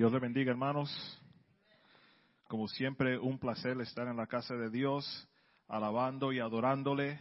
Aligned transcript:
Dios 0.00 0.12
le 0.12 0.18
bendiga, 0.18 0.50
hermanos. 0.50 0.90
Como 2.48 2.68
siempre, 2.68 3.18
un 3.18 3.38
placer 3.38 3.78
estar 3.82 4.08
en 4.08 4.16
la 4.16 4.26
casa 4.26 4.54
de 4.54 4.70
Dios, 4.70 5.28
alabando 5.68 6.32
y 6.32 6.38
adorándole. 6.38 7.20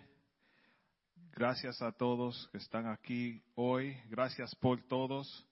Gracias 1.33 1.81
a 1.81 1.91
todos 1.91 2.47
que 2.53 2.57
están 2.57 2.87
aquí 2.87 3.43
hoy. 3.55 3.97
Gracias 4.07 4.55
por 4.55 4.81
todos. 4.83 5.45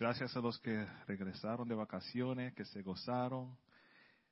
Gracias 0.00 0.36
a 0.36 0.40
los 0.40 0.58
que 0.58 0.84
regresaron 1.06 1.68
de 1.68 1.76
vacaciones, 1.76 2.52
que 2.54 2.64
se 2.64 2.82
gozaron. 2.82 3.56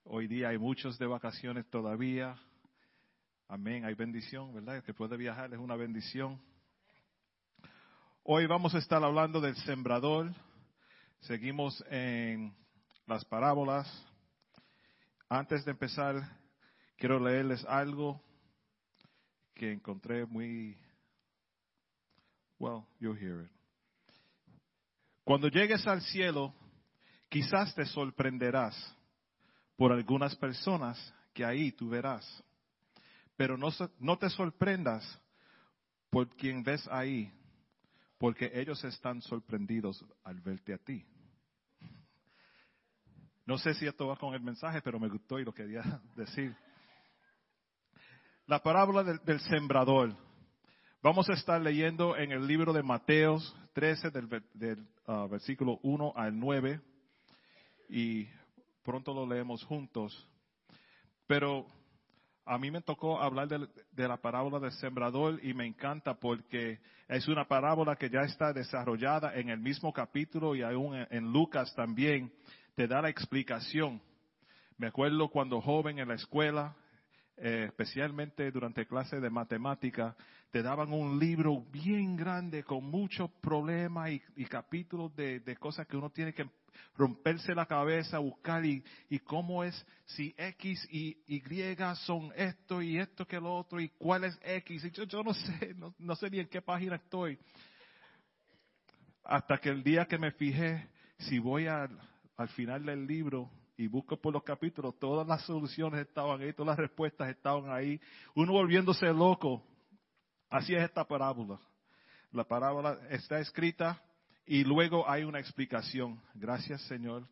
Hoy 0.03 0.27
día 0.27 0.49
hay 0.49 0.59
muchos 0.59 0.99
de 0.99 1.07
vacaciones 1.07 1.71
todavía. 1.71 2.35
Amén. 3.47 3.85
Hay 3.85 3.95
bendición, 3.95 4.53
¿verdad? 4.53 4.83
Que 4.83 4.93
puede 4.93 5.17
viajar 5.17 5.55
es 5.55 5.61
una 5.61 5.77
bendición. 5.77 6.43
Hoy 8.25 8.47
vamos 8.47 8.75
a 8.75 8.79
estar 8.79 9.01
hablando 9.05 9.41
del 9.41 9.55
sembrador. 9.59 10.33
Seguimos 11.23 11.85
en 11.89 12.53
las 13.07 13.25
parábolas. 13.25 13.87
Antes 15.29 15.65
de 15.65 15.71
empezar, 15.71 16.21
quiero 16.97 17.21
leerles 17.21 17.65
algo 17.67 18.21
que 19.55 19.71
encontré 19.71 20.27
muy... 20.27 20.77
Well, 22.59 22.85
you'll 22.99 23.17
hear 23.17 23.45
it. 23.45 23.51
Cuando 25.23 25.47
llegues 25.47 25.87
al 25.87 26.03
cielo, 26.03 26.53
quizás 27.29 27.73
te 27.77 27.87
sorprenderás 27.87 28.75
por 29.77 29.93
algunas 29.93 30.35
personas 30.35 31.15
que 31.33 31.45
ahí 31.45 31.71
tú 31.71 31.89
verás. 31.89 32.27
Pero 33.37 33.57
no, 33.57 33.69
no 34.01 34.19
te 34.19 34.29
sorprendas 34.29 35.21
por 36.11 36.29
quien 36.35 36.65
ves 36.65 36.87
ahí, 36.89 37.33
porque 38.19 38.51
ellos 38.55 38.83
están 38.83 39.23
sorprendidos 39.23 40.05
al 40.25 40.41
verte 40.41 40.75
a 40.75 40.79
ti. 40.79 41.07
No 43.45 43.59
sé 43.59 43.75
si 43.75 43.87
esto 43.87 44.07
va 44.07 44.17
con 44.17 44.35
el 44.35 44.41
mensaje, 44.41 44.81
pero 44.83 45.01
me 45.01 45.09
gustó 45.09 45.39
y 45.39 45.45
lo 45.45 45.53
quería 45.53 45.83
decir. 46.17 46.55
La 48.47 48.63
parábola 48.63 49.03
del, 49.03 49.41
sembrador. 49.41 50.15
Vamos 51.03 51.29
a 51.29 51.33
estar 51.33 51.61
leyendo 51.61 52.17
en 52.17 52.31
el 52.33 52.47
libro 52.47 52.73
de 52.73 52.83
Mateos 52.83 53.57
13, 53.73 54.11
del, 54.55 54.87
ah, 55.07 55.27
versículo 55.29 55.81
1 55.83 56.13
al 56.15 56.39
9, 56.39 56.81
y 57.89 58.29
pronto 58.85 59.13
lo 59.13 59.27
leemos 59.27 59.65
juntos. 59.65 60.29
Pero 61.27 61.67
a 62.45 62.59
mí 62.59 62.71
me 62.71 62.83
tocó 62.83 63.21
hablar 63.21 63.49
de, 63.49 64.09
la 64.09 64.17
parábola 64.19 64.61
del 64.61 64.73
sembrador 64.73 65.45
y 65.45 65.55
me 65.55 65.67
encanta 65.67 66.15
porque 66.15 66.81
es 67.09 67.27
una 67.29 67.47
parábola 67.47 67.97
que 67.97 68.11
ya 68.11 68.21
está 68.21 68.53
desarrollada 68.53 69.35
en 69.37 69.49
el 69.49 69.59
mismo 69.59 69.93
capítulo 69.93 70.55
y 70.55 70.63
aún 70.63 71.07
en 71.11 71.33
Lucas 71.33 71.75
también 71.75 72.33
te 72.75 72.87
da 72.87 73.03
la 73.03 73.09
explicación. 73.09 74.01
Me 74.79 74.87
acuerdo 74.87 75.29
cuando 75.29 75.61
joven 75.61 75.99
en 75.99 76.09
la 76.09 76.15
escuela, 76.15 76.75
eh, 77.37 77.65
especialmente 77.69 78.51
durante 78.51 78.87
clase 78.87 79.21
de 79.21 79.31
matemática, 79.31 80.17
te 80.51 80.63
daban 80.63 80.93
un 80.93 81.19
libro 81.19 81.65
bien 81.71 82.17
grande 82.17 82.63
con 82.63 82.85
muchos 82.85 83.31
problemas 83.41 84.11
y, 84.37 84.45
capítulos 84.45 85.15
de, 85.17 85.57
cosas 85.59 85.87
que 85.87 85.97
uno 85.97 86.11
tiene 86.11 86.35
que 86.35 86.49
romperse 86.95 87.55
la 87.55 87.67
cabeza, 87.67 88.19
buscar 88.19 88.65
y, 88.65 88.83
cómo 89.25 89.65
es 89.65 89.87
si 90.05 90.35
X 90.37 90.87
y 90.91 91.17
Y 91.27 91.77
son 92.05 92.33
esto 92.37 92.83
y 92.83 92.99
esto 92.99 93.27
que 93.27 93.41
lo 93.41 93.55
otro 93.55 93.81
y 93.81 93.89
cuál 93.91 94.25
es 94.25 94.39
X. 94.43 94.85
Y 94.85 94.91
yo, 94.91 95.05
yo 95.05 95.23
no 95.23 95.33
sé, 95.33 95.75
no, 95.75 95.95
no 95.99 96.17
sé 96.17 96.29
ni 96.29 96.39
en 96.39 96.49
qué 96.49 96.61
página 96.61 96.97
estoy. 96.97 97.39
Hasta 99.25 99.59
que 99.59 99.69
el 99.69 99.83
día 99.83 100.07
que 100.07 100.19
me 100.19 100.33
fijé, 100.33 100.89
si 101.19 101.39
voy 101.39 101.67
a 101.67 101.89
al 102.43 102.49
final 102.49 102.85
del 102.85 103.07
libro 103.07 103.51
y 103.77 103.87
busco 103.87 104.17
por 104.17 104.33
los 104.33 104.43
capítulos, 104.43 104.99
todas 104.99 105.27
las 105.27 105.43
soluciones 105.43 106.07
estaban 106.07 106.41
ahí, 106.41 106.53
todas 106.53 106.77
las 106.77 106.79
respuestas 106.79 107.29
estaban 107.31 107.71
ahí. 107.71 108.01
Uno 108.35 108.53
volviéndose 108.53 109.07
loco. 109.07 109.63
Así 110.51 110.75
es 110.75 110.83
esta 110.83 111.05
parábola. 111.05 111.59
La 112.33 112.45
parábola 112.45 112.99
está 113.11 113.39
escrita 113.39 114.03
y 114.45 114.65
luego 114.65 115.09
hay 115.09 115.25
una 115.25 115.39
explicación. 115.39 116.21
Gracias, 116.35 116.83
Señor. 116.83 117.27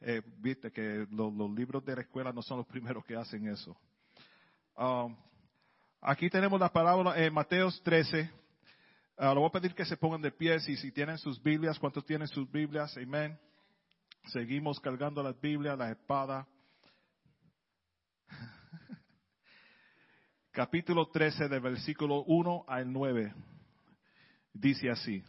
Eh, 0.00 0.22
viste 0.38 0.70
que 0.70 1.06
los, 1.10 1.32
libros 1.50 1.84
de 1.84 1.96
la 1.96 2.02
escuela 2.02 2.32
no 2.32 2.42
son 2.42 2.58
los 2.58 2.66
primeros 2.66 3.04
que 3.04 3.16
hacen 3.16 3.48
eso. 3.48 3.76
Um, 4.76 5.16
aquí 6.00 6.28
tenemos 6.30 6.60
la 6.60 6.68
parábola 6.68 7.16
en 7.18 7.32
Mateos 7.32 7.80
13. 7.82 8.30
Uh, 9.16 9.34
lo 9.34 9.40
voy 9.40 9.48
a 9.48 9.52
pedir 9.52 9.74
que 9.74 9.84
se 9.84 9.96
pongan 9.96 10.22
de 10.22 10.30
pie 10.30 10.56
y 10.66 10.76
si 10.76 10.92
tienen 10.92 11.18
sus 11.18 11.42
Biblias, 11.42 11.78
¿cuántos 11.78 12.04
tienen 12.04 12.28
sus 12.28 12.50
Biblias? 12.50 12.96
Amén. 12.96 13.38
Seguimos 14.32 14.78
cargando 14.80 15.22
las 15.22 15.40
Biblias, 15.40 15.78
la 15.78 15.90
espada. 15.90 16.46
Capítulo 20.52 21.08
13 21.08 21.48
del 21.48 21.60
versículo 21.60 22.24
1 22.24 22.64
al 22.68 22.92
9. 22.92 23.34
Dice 24.52 24.90
así. 24.90 25.24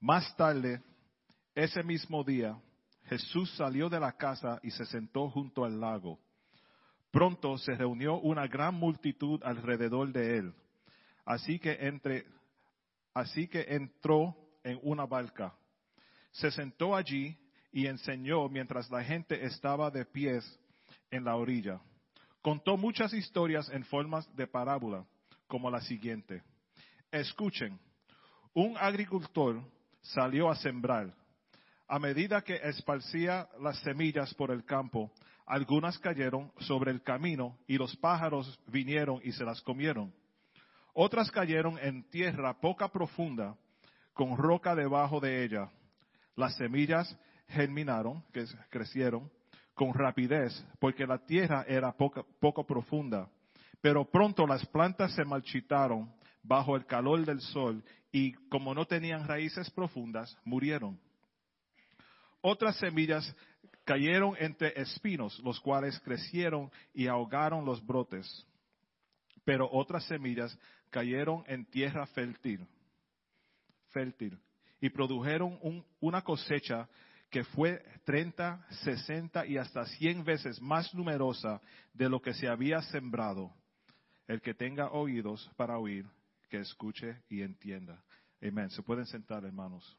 Más 0.00 0.34
tarde, 0.36 0.82
ese 1.54 1.82
mismo 1.82 2.24
día, 2.24 2.58
Jesús 3.04 3.54
salió 3.56 3.90
de 3.90 4.00
la 4.00 4.12
casa 4.12 4.58
y 4.62 4.70
se 4.70 4.86
sentó 4.86 5.28
junto 5.28 5.66
al 5.66 5.78
lago. 5.78 6.18
Pronto 7.10 7.58
se 7.58 7.74
reunió 7.74 8.18
una 8.20 8.46
gran 8.46 8.74
multitud 8.74 9.42
alrededor 9.44 10.12
de 10.12 10.38
él. 10.38 10.54
Así 11.26 11.58
que 11.58 11.72
entre, 11.72 12.24
así 13.12 13.48
que 13.48 13.66
entró 13.68 14.34
en 14.62 14.80
una 14.82 15.04
barca 15.04 15.54
se 16.34 16.50
sentó 16.50 16.96
allí 16.96 17.36
y 17.72 17.86
enseñó 17.86 18.48
mientras 18.48 18.90
la 18.90 19.02
gente 19.04 19.44
estaba 19.46 19.90
de 19.90 20.04
pies 20.04 20.44
en 21.10 21.24
la 21.24 21.36
orilla. 21.36 21.80
Contó 22.42 22.76
muchas 22.76 23.12
historias 23.14 23.68
en 23.70 23.84
formas 23.84 24.28
de 24.36 24.46
parábola, 24.46 25.06
como 25.46 25.70
la 25.70 25.80
siguiente. 25.80 26.42
Escuchen, 27.10 27.78
un 28.52 28.76
agricultor 28.76 29.62
salió 30.02 30.50
a 30.50 30.56
sembrar. 30.56 31.14
A 31.86 31.98
medida 31.98 32.42
que 32.42 32.56
esparcía 32.56 33.48
las 33.60 33.78
semillas 33.80 34.34
por 34.34 34.50
el 34.50 34.64
campo, 34.64 35.12
algunas 35.46 35.98
cayeron 35.98 36.50
sobre 36.60 36.90
el 36.90 37.02
camino 37.02 37.56
y 37.68 37.78
los 37.78 37.96
pájaros 37.96 38.58
vinieron 38.66 39.20
y 39.22 39.32
se 39.32 39.44
las 39.44 39.60
comieron. 39.62 40.12
Otras 40.94 41.30
cayeron 41.30 41.78
en 41.78 42.02
tierra 42.10 42.60
poca 42.60 42.88
profunda, 42.88 43.56
con 44.14 44.36
roca 44.36 44.74
debajo 44.74 45.20
de 45.20 45.44
ella 45.44 45.70
las 46.36 46.56
semillas 46.56 47.16
germinaron, 47.48 48.22
que 48.32 48.44
crecieron 48.70 49.30
con 49.74 49.92
rapidez, 49.92 50.64
porque 50.78 51.06
la 51.06 51.18
tierra 51.18 51.64
era 51.66 51.92
poco, 51.92 52.66
profunda. 52.66 53.28
Pero 53.80 54.04
pronto 54.04 54.46
las 54.46 54.64
plantas 54.66 55.12
se 55.14 55.24
marchitaron 55.24 56.12
bajo 56.42 56.76
el 56.76 56.86
calor 56.86 57.24
del 57.24 57.40
sol 57.40 57.82
y 58.12 58.32
como 58.48 58.74
no 58.74 58.86
tenían 58.86 59.26
raíces 59.26 59.70
profundas, 59.70 60.36
murieron. 60.44 60.98
Otras 62.40 62.76
semillas 62.76 63.34
cayeron 63.84 64.34
entre 64.38 64.80
espinos, 64.80 65.38
los 65.40 65.60
cuales 65.60 65.98
crecieron 66.00 66.70
y 66.92 67.06
ahogaron 67.06 67.64
los 67.64 67.84
brotes. 67.84 68.46
Pero 69.44 69.68
otras 69.70 70.04
semillas 70.04 70.56
cayeron 70.90 71.42
en 71.46 71.64
tierra 71.66 72.06
fértil, 72.06 72.66
fértil 73.90 74.38
y 74.80 74.90
produjeron 74.90 75.58
una 76.00 76.22
cosecha 76.22 76.88
que 77.30 77.42
fue 77.42 77.82
30, 78.04 78.64
60 78.84 79.46
y 79.46 79.58
hasta 79.58 79.84
100 79.86 80.24
veces 80.24 80.60
más 80.60 80.94
numerosa 80.94 81.60
de 81.92 82.08
lo 82.08 82.20
que 82.20 82.34
se 82.34 82.48
había 82.48 82.80
sembrado. 82.82 83.52
El 84.26 84.40
que 84.40 84.54
tenga 84.54 84.90
oídos 84.90 85.50
para 85.56 85.78
oír, 85.78 86.06
que 86.48 86.58
escuche 86.58 87.22
y 87.28 87.42
entienda. 87.42 88.02
Amén. 88.40 88.70
Se 88.70 88.82
pueden 88.82 89.06
sentar, 89.06 89.44
hermanos. 89.44 89.96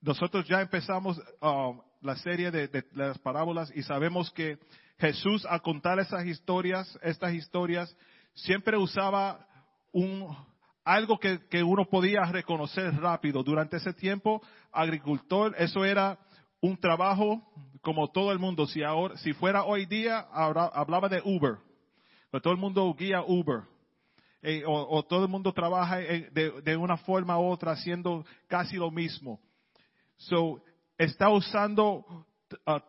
Nosotros 0.00 0.48
ya 0.48 0.62
empezamos 0.62 1.20
um, 1.42 1.80
la 2.00 2.16
serie 2.16 2.50
de, 2.50 2.68
de, 2.68 2.86
las 2.92 3.18
parábolas 3.18 3.70
y 3.76 3.82
sabemos 3.82 4.30
que 4.30 4.58
Jesús 4.98 5.44
al 5.44 5.60
contar 5.60 5.98
esas 5.98 6.24
historias, 6.24 6.98
estas 7.02 7.34
historias, 7.34 7.94
siempre 8.34 8.78
usaba 8.78 9.46
un, 9.92 10.34
algo 10.94 11.18
que, 11.18 11.62
uno 11.62 11.84
podía 11.84 12.24
reconocer 12.24 12.94
rápido. 12.96 13.44
Durante 13.44 13.76
ese 13.76 13.92
tiempo, 13.92 14.42
agricultor, 14.72 15.54
eso 15.56 15.84
era 15.84 16.18
un 16.60 16.76
trabajo 16.76 17.42
como 17.80 18.08
todo 18.08 18.32
el 18.32 18.40
mundo. 18.40 18.66
Si, 18.66 18.82
ahora, 18.82 19.16
si 19.18 19.32
fuera 19.32 19.64
hoy 19.64 19.86
día, 19.86 20.18
hablaba 20.18 21.08
de 21.08 21.22
Uber. 21.24 21.58
Todo 22.42 22.52
el 22.52 22.58
mundo 22.58 22.92
guía 22.98 23.22
Uber. 23.22 23.62
Eh, 24.42 24.64
o, 24.66 25.04
todo 25.04 25.24
el 25.24 25.30
mundo 25.30 25.52
trabaja 25.52 25.98
de, 25.98 26.76
una 26.76 26.96
forma 26.96 27.38
u 27.38 27.50
otra 27.50 27.72
haciendo 27.72 28.24
casi 28.48 28.76
lo 28.76 28.90
mismo. 28.90 29.40
So, 30.16 30.60
está 30.98 31.28
usando 31.28 32.04
uh, 32.66 32.80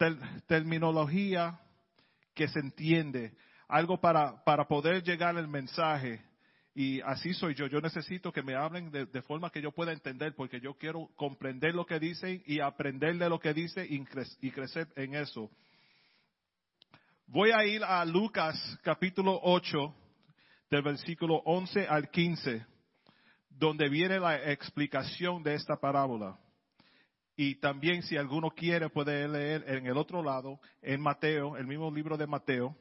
terminología 0.48 1.60
que 2.34 2.48
se 2.48 2.60
entiende, 2.60 3.36
algo 3.68 4.00
para, 4.00 4.44
para 4.44 4.68
poder 4.68 5.04
llegar 5.04 5.38
al 5.38 5.48
mensaje 5.48 6.31
y 6.74 7.02
así 7.02 7.34
soy 7.34 7.54
yo. 7.54 7.68
Yo 7.68 7.82
necesito 7.82 8.32
que 8.32 8.44
me 8.44 8.56
hablen 8.56 8.92
de, 8.92 9.22
forma 9.24 9.50
que 9.50 9.62
yo 9.62 9.72
pueda 9.72 9.92
entender, 9.92 10.34
porque 10.36 10.62
yo 10.62 10.76
quiero 10.76 11.10
comprender 11.16 11.76
lo 11.76 11.86
que 11.86 12.00
dicen 12.00 12.42
y 12.46 12.60
aprender 12.60 13.18
de 13.18 13.30
lo 13.30 13.40
que 13.40 13.54
dice 13.54 13.86
y, 13.86 14.04
y 14.42 14.52
crecer 14.52 14.88
en 14.96 15.16
eso. 15.16 15.50
Voy 17.28 17.52
a 17.52 17.66
ir 17.66 17.84
a 17.84 18.04
Lucas 18.06 18.58
capítulo 18.84 19.40
8, 19.44 19.96
del 20.70 20.82
versículo 20.82 21.42
11 21.46 21.88
al 21.88 22.10
15, 22.10 22.66
donde 23.50 23.90
viene 23.90 24.20
la 24.20 24.52
explicación 24.52 25.44
de 25.44 25.56
esta 25.56 25.76
parábola. 25.76 26.40
Y 27.36 27.56
también 27.56 28.04
si 28.04 28.18
alguno 28.18 28.52
quiere 28.52 28.90
puede 28.90 29.28
leer 29.28 29.66
en 29.68 29.88
el 29.88 29.98
otro 29.98 30.24
lado, 30.24 30.60
en 30.82 31.02
Mateo, 31.02 31.58
el 31.58 31.68
mismo 31.68 31.92
libro 31.92 32.18
de 32.18 32.28
Mateo, 32.28 32.76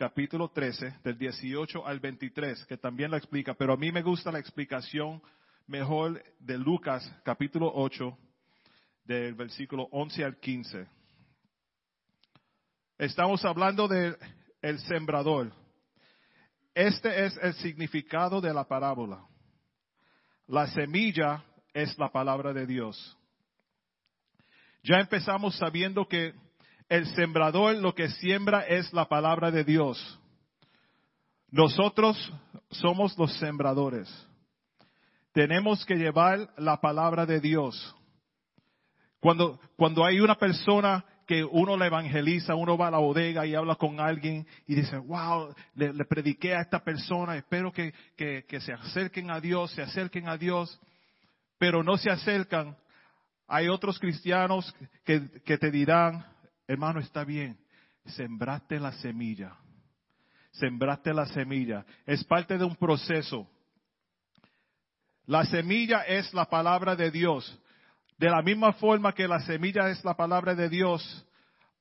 capítulo 0.00 0.48
13, 0.48 1.00
del 1.04 1.18
18 1.18 1.86
al 1.86 2.00
23, 2.00 2.64
que 2.64 2.78
también 2.78 3.10
la 3.10 3.18
explica, 3.18 3.52
pero 3.52 3.74
a 3.74 3.76
mí 3.76 3.92
me 3.92 4.00
gusta 4.00 4.32
la 4.32 4.38
explicación 4.38 5.20
mejor 5.66 6.24
de 6.38 6.56
Lucas, 6.56 7.04
capítulo 7.22 7.70
8, 7.74 8.16
del 9.04 9.34
versículo 9.34 9.88
11 9.92 10.24
al 10.24 10.38
15. 10.38 10.88
Estamos 12.96 13.44
hablando 13.44 13.86
del 13.88 14.16
el 14.62 14.78
sembrador. 14.78 15.52
Este 16.72 17.26
es 17.26 17.36
el 17.42 17.52
significado 17.56 18.40
de 18.40 18.54
la 18.54 18.66
parábola. 18.66 19.22
La 20.46 20.66
semilla 20.68 21.44
es 21.74 21.98
la 21.98 22.10
palabra 22.10 22.54
de 22.54 22.64
Dios. 22.64 23.18
Ya 24.82 24.96
empezamos 24.96 25.58
sabiendo 25.58 26.08
que 26.08 26.32
el 26.90 27.06
sembrador 27.14 27.76
lo 27.76 27.94
que 27.94 28.10
siembra 28.10 28.66
es 28.66 28.92
la 28.92 29.08
palabra 29.08 29.50
de 29.52 29.62
Dios. 29.64 30.20
Nosotros 31.48 32.32
somos 32.70 33.16
los 33.16 33.32
sembradores. 33.38 34.08
Tenemos 35.32 35.86
que 35.86 35.94
llevar 35.94 36.52
la 36.58 36.80
palabra 36.80 37.24
de 37.26 37.40
Dios. 37.40 37.96
Cuando, 39.20 39.60
cuando 39.76 40.04
hay 40.04 40.18
una 40.18 40.34
persona 40.34 41.04
que 41.28 41.44
uno 41.44 41.76
la 41.76 41.86
evangeliza, 41.86 42.56
uno 42.56 42.76
va 42.76 42.88
a 42.88 42.90
la 42.90 42.98
bodega 42.98 43.46
y 43.46 43.54
habla 43.54 43.76
con 43.76 44.00
alguien 44.00 44.44
y 44.66 44.74
dice, 44.74 44.96
wow, 44.96 45.54
le, 45.74 45.92
le 45.92 46.04
prediqué 46.04 46.56
a 46.56 46.62
esta 46.62 46.82
persona, 46.82 47.36
espero 47.36 47.72
que, 47.72 47.94
que, 48.16 48.44
que, 48.48 48.60
se 48.60 48.72
acerquen 48.72 49.30
a 49.30 49.40
Dios, 49.40 49.70
se 49.70 49.82
acerquen 49.82 50.28
a 50.28 50.36
Dios, 50.36 50.80
pero 51.56 51.84
no 51.84 51.96
se 51.98 52.10
acercan. 52.10 52.76
Hay 53.46 53.68
otros 53.68 54.00
cristianos 54.00 54.74
que, 55.04 55.28
que 55.44 55.56
te 55.56 55.70
dirán, 55.70 56.26
hermano, 56.70 57.00
está 57.00 57.24
bien, 57.24 57.58
sembraste 58.04 58.78
la 58.78 58.92
semilla, 58.92 59.56
sembraste 60.52 61.12
la 61.12 61.26
semilla, 61.26 61.84
es 62.06 62.22
parte 62.24 62.56
de 62.56 62.64
un 62.64 62.76
proceso. 62.76 63.50
La 65.26 65.44
semilla 65.46 66.02
es 66.02 66.32
la 66.32 66.44
palabra 66.44 66.94
de 66.94 67.10
Dios. 67.10 67.58
De 68.18 68.30
la 68.30 68.40
misma 68.42 68.72
forma 68.74 69.12
que 69.12 69.26
la 69.26 69.40
semilla 69.40 69.88
es 69.90 70.04
la 70.04 70.14
palabra 70.14 70.54
de 70.54 70.68
Dios, 70.68 71.26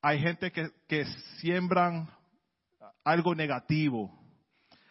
hay 0.02 0.20
gente 0.20 0.52
que, 0.52 0.72
que 0.88 1.06
siembran 1.38 2.10
algo 3.04 3.36
negativo. 3.36 4.12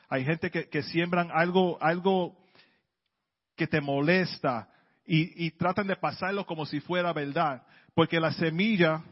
Hay 0.09 0.25
gente 0.25 0.49
que, 0.51 0.69
que 0.69 0.83
siembran 0.85 1.31
algo, 1.33 1.77
algo 1.83 2.37
que 3.57 3.67
te 3.67 3.81
molesta 3.81 4.69
y, 5.05 5.47
y 5.47 5.51
tratan 5.53 5.89
de 5.89 5.97
pasarlo 5.97 6.47
como 6.47 6.67
si 6.67 6.79
fuera 6.79 7.13
verdad. 7.13 7.67
Porque 7.95 8.21
la 8.21 8.33
semilla, 8.33 9.03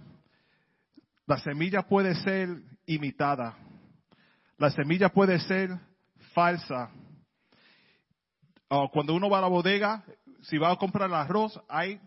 la 1.26 1.38
semilla 1.38 1.82
puede 1.82 2.14
ser 2.14 2.48
imitada. 2.86 3.56
La 4.58 4.70
semilla 4.70 5.08
puede 5.10 5.38
ser 5.40 5.70
falsa. 6.32 6.90
cuando 8.92 9.14
uno 9.14 9.28
va 9.28 9.38
a 9.38 9.42
la 9.42 9.48
bodega, 9.48 10.04
si 10.42 10.58
va 10.58 10.70
a 10.70 10.76
comprar 10.76 11.12
arroz, 11.12 11.60
hay 11.68 12.00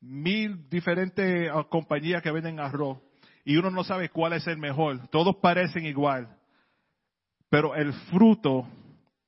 mil 0.00 0.68
diferentes 0.68 1.50
uh, 1.50 1.64
compañías 1.68 2.22
que 2.22 2.30
venden 2.30 2.60
arroz 2.60 2.98
y 3.44 3.56
uno 3.56 3.70
no 3.70 3.82
sabe 3.82 4.10
cuál 4.10 4.34
es 4.34 4.46
el 4.46 4.58
mejor. 4.58 5.08
Todos 5.08 5.36
parecen 5.36 5.86
igual, 5.86 6.28
pero 7.48 7.74
el 7.74 7.92
fruto 8.10 8.68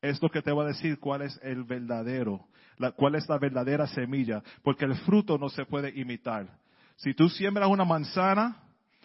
es 0.03 0.21
lo 0.23 0.31
que 0.31 0.43
te 0.43 0.53
va 0.53 0.65
a 0.65 0.69
decir 0.69 0.99
cuál 0.99 1.23
es 1.23 1.39
el 1.43 1.65
verdadero, 1.65 2.47
la, 2.77 2.93
cuál 2.93 3.15
es 3.15 3.29
la 3.29 3.39
verdadera 3.39 3.87
semilla, 3.87 4.43
porque 4.63 4.85
el 4.85 4.95
fruto 4.97 5.39
no 5.39 5.49
se 5.49 5.65
puede 5.65 5.99
imitar. 5.99 6.59
Si 6.97 7.15
tú 7.15 7.29
siembras 7.29 7.69
una 7.69 7.85
manzana, 7.85 8.63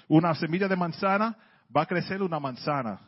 una 0.07 0.33
semilla 0.35 0.67
de 0.67 0.75
manzana, 0.75 1.37
va 1.75 1.83
a 1.83 1.85
crecer 1.85 2.21
una 2.21 2.39
manzana. 2.39 2.99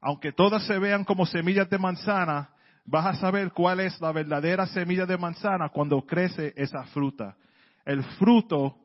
Aunque 0.00 0.32
todas 0.32 0.64
se 0.66 0.78
vean 0.78 1.04
como 1.04 1.26
semillas 1.26 1.68
de 1.68 1.78
manzana, 1.78 2.50
vas 2.84 3.06
a 3.06 3.14
saber 3.14 3.52
cuál 3.52 3.80
es 3.80 4.00
la 4.00 4.12
verdadera 4.12 4.66
semilla 4.66 5.06
de 5.06 5.18
manzana 5.18 5.68
cuando 5.68 6.00
crece 6.02 6.54
esa 6.56 6.84
fruta. 6.84 7.36
El 7.84 8.02
fruto 8.02 8.76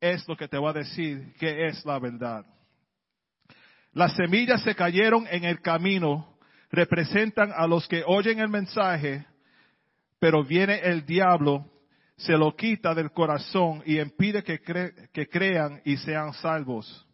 es 0.00 0.26
lo 0.26 0.36
que 0.36 0.48
te 0.48 0.58
va 0.58 0.70
a 0.70 0.74
decir 0.74 1.34
que 1.38 1.66
es 1.66 1.84
la 1.84 1.98
verdad. 1.98 2.44
Las 3.92 4.14
semillas 4.16 4.62
se 4.62 4.74
cayeron 4.74 5.26
en 5.30 5.44
el 5.44 5.60
camino, 5.60 6.36
representan 6.70 7.52
a 7.54 7.66
los 7.66 7.86
que 7.86 8.02
oyen 8.06 8.40
el 8.40 8.48
mensaje, 8.48 9.26
pero 10.18 10.42
viene 10.42 10.80
el 10.80 11.04
diablo, 11.04 11.66
se 12.16 12.32
lo 12.32 12.56
quita 12.56 12.94
del 12.94 13.12
corazón 13.12 13.82
y 13.84 14.00
impide 14.00 14.42
que, 14.42 14.60
que 15.12 15.28
crean 15.28 15.82
y 15.84 15.96
sean 15.98 16.32
salvos. 16.32 17.06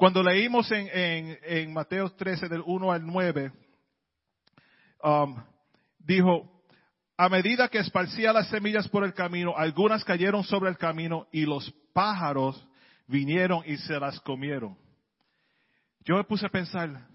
Cuando 0.00 0.22
leímos 0.22 0.66
en, 0.72 1.74
Mateo 1.74 2.08
13 2.08 2.48
del 2.48 2.62
1 2.64 2.90
al 2.90 3.06
9, 3.06 3.52
um, 5.02 5.36
dijo, 5.98 6.64
a 7.18 7.28
medida 7.28 7.68
que 7.68 7.80
esparcía 7.80 8.32
las 8.32 8.48
semillas 8.48 8.88
por 8.88 9.04
el 9.04 9.12
camino, 9.12 9.54
algunas 9.54 10.02
cayeron 10.02 10.42
sobre 10.42 10.70
el 10.70 10.78
camino 10.78 11.28
y 11.32 11.44
los 11.44 11.70
pájaros 11.92 12.66
vinieron 13.08 13.62
y 13.66 13.76
se 13.76 14.00
las 14.00 14.18
comieron. 14.20 14.74
Yo 16.06 16.16
me 16.16 16.24
puse 16.24 16.46
a 16.46 16.48
pensar, 16.48 17.06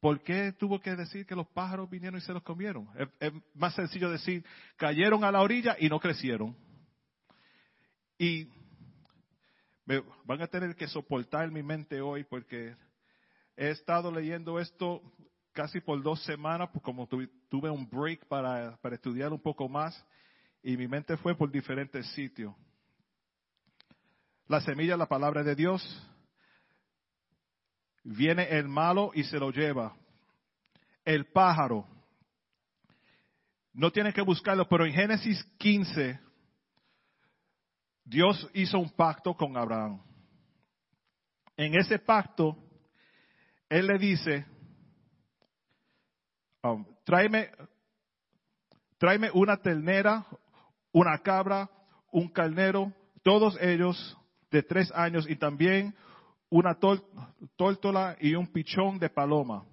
¿por 0.00 0.22
qué 0.22 0.52
tuvo 0.52 0.80
que 0.80 0.96
decir 0.96 1.26
que 1.26 1.36
los 1.36 1.46
pájaros 1.48 1.90
vinieron 1.90 2.16
y 2.16 2.22
se 2.22 2.32
los 2.32 2.42
comieron? 2.42 2.88
Es 3.20 3.34
más 3.52 3.74
sencillo 3.74 4.08
decir, 4.08 4.42
cayeron 4.78 5.24
a 5.24 5.30
la 5.30 5.42
orilla 5.42 5.76
y 5.78 5.90
no 5.90 6.00
crecieron. 6.00 6.56
Y 8.16 8.48
van 10.24 10.42
a 10.42 10.46
tener 10.46 10.76
que 10.76 10.86
soportar 10.88 11.50
mi 11.50 11.62
mente 11.62 12.00
hoy 12.00 12.24
porque 12.24 12.76
he 13.56 13.70
estado 13.70 14.12
leyendo 14.12 14.60
esto 14.60 15.02
casi 15.52 15.80
por 15.80 16.02
dos 16.02 16.22
semanas, 16.24 16.70
pues 16.72 16.82
como 16.82 17.06
tuve, 17.06 17.70
un 17.70 17.88
break 17.88 18.26
para, 18.26 18.76
para 18.78 18.94
estudiar 18.94 19.32
un 19.32 19.40
poco 19.40 19.68
más 19.68 20.06
y 20.62 20.76
mi 20.76 20.86
mente 20.86 21.16
fue 21.16 21.34
por 21.36 21.50
diferentes 21.50 22.06
sitios. 22.12 22.54
La 24.46 24.60
semilla, 24.60 24.96
la 24.96 25.06
palabra 25.06 25.42
de 25.42 25.54
Dios, 25.54 25.82
viene 28.02 28.48
el 28.50 28.68
malo 28.68 29.10
y 29.14 29.24
se 29.24 29.38
lo 29.38 29.50
lleva. 29.50 29.96
El 31.04 31.26
pájaro, 31.26 31.86
no 33.72 33.90
tiene 33.90 34.12
que 34.12 34.22
buscarlo, 34.22 34.68
pero 34.68 34.84
en 34.84 34.92
Génesis 34.92 35.42
15, 35.58 36.18
Dios 38.10 38.50
hizo 38.54 38.76
un 38.80 38.90
pacto 38.90 39.34
con 39.34 39.56
Abraham. 39.56 40.02
En 41.56 41.76
ese 41.76 41.96
pacto, 42.00 42.56
Él 43.68 43.86
le 43.86 43.98
dice, 43.98 44.44
um, 46.64 46.84
tráeme, 47.04 47.52
tráeme 48.98 49.30
una 49.32 49.58
ternera, 49.58 50.26
una 50.90 51.18
cabra, 51.18 51.70
un 52.10 52.28
carnero, 52.28 52.92
todos 53.22 53.56
ellos 53.60 54.18
de 54.50 54.64
tres 54.64 54.90
años 54.92 55.30
y 55.30 55.36
también 55.36 55.94
una 56.48 56.76
tórtola 57.54 58.16
y 58.18 58.34
un 58.34 58.48
pichón 58.48 58.98
de 58.98 59.08
paloma. 59.08 59.64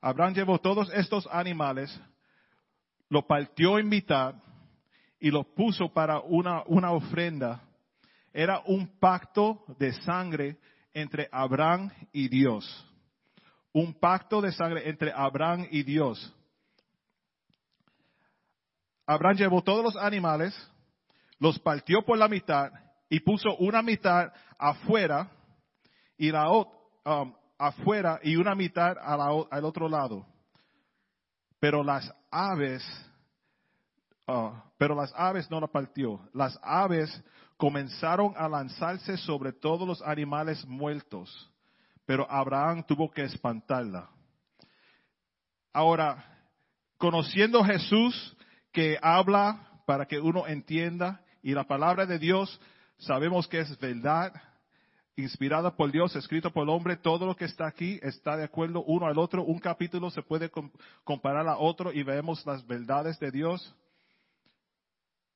Abraham 0.00 0.32
llevó 0.32 0.58
todos 0.58 0.90
estos 0.94 1.28
animales, 1.30 2.00
lo 3.10 3.26
partió 3.26 3.78
en 3.78 3.90
mitad 3.90 4.36
y 5.20 5.30
lo 5.30 5.44
puso 5.44 5.92
para 5.92 6.20
una, 6.20 6.62
una 6.64 6.90
ofrenda. 6.90 7.62
Era 8.34 8.60
un 8.66 8.98
pacto 8.98 9.64
de 9.78 9.94
sangre 10.02 10.58
entre 10.92 11.30
Abraham 11.32 11.90
y 12.12 12.28
Dios 12.28 12.90
un 13.74 13.92
pacto 13.92 14.40
de 14.40 14.52
sangre 14.52 14.88
entre 14.88 15.12
Abraham 15.12 15.66
y 15.70 15.82
Dios. 15.82 16.32
Abraham 19.04 19.36
llevó 19.36 19.62
todos 19.62 19.82
los 19.82 19.96
animales, 19.96 20.54
los 21.38 21.58
partió 21.58 22.02
por 22.02 22.16
la 22.16 22.28
mitad 22.28 22.70
y 23.10 23.20
puso 23.20 23.54
una 23.56 23.82
mitad 23.82 24.32
afuera 24.56 25.28
y 26.16 26.30
la 26.30 26.48
um, 26.48 27.34
afuera 27.58 28.20
y 28.22 28.36
una 28.36 28.54
mitad 28.54 28.96
al 28.98 29.64
otro 29.64 29.88
lado. 29.88 30.24
Pero 31.58 31.82
las 31.82 32.10
aves, 32.30 32.82
uh, 34.28 34.52
pero 34.78 34.94
las 34.94 35.12
aves 35.16 35.50
no 35.50 35.60
la 35.60 35.66
partió. 35.66 36.20
Las 36.32 36.58
aves 36.62 37.10
comenzaron 37.56 38.34
a 38.36 38.48
lanzarse 38.48 39.16
sobre 39.16 39.52
todos 39.52 39.86
los 39.86 40.02
animales 40.02 40.64
muertos 40.66 41.50
pero 42.06 42.30
Abraham 42.30 42.84
tuvo 42.86 43.10
que 43.10 43.22
espantarla. 43.22 44.08
Ahora, 45.72 46.24
conociendo 46.98 47.64
Jesús 47.64 48.36
que 48.72 48.98
habla 49.02 49.82
para 49.86 50.06
que 50.06 50.20
uno 50.20 50.46
entienda 50.46 51.22
y 51.42 51.52
la 51.52 51.64
palabra 51.64 52.06
de 52.06 52.18
Dios 52.18 52.60
sabemos 52.98 53.48
que 53.48 53.60
es 53.60 53.78
verdad, 53.78 54.32
inspirada 55.16 55.76
por 55.76 55.90
Dios, 55.90 56.14
escrito 56.16 56.52
por 56.52 56.64
el 56.64 56.70
hombre, 56.70 56.96
todo 56.96 57.26
lo 57.26 57.36
que 57.36 57.44
está 57.44 57.66
aquí 57.66 57.98
está 58.02 58.36
de 58.36 58.44
acuerdo 58.44 58.82
uno 58.84 59.06
al 59.06 59.18
otro. 59.18 59.44
Un 59.44 59.58
capítulo 59.58 60.10
se 60.10 60.22
puede 60.22 60.50
comparar 61.02 61.46
a 61.48 61.58
otro 61.58 61.92
y 61.92 62.02
vemos 62.02 62.44
las 62.46 62.66
verdades 62.66 63.18
de 63.18 63.30
Dios. 63.30 63.74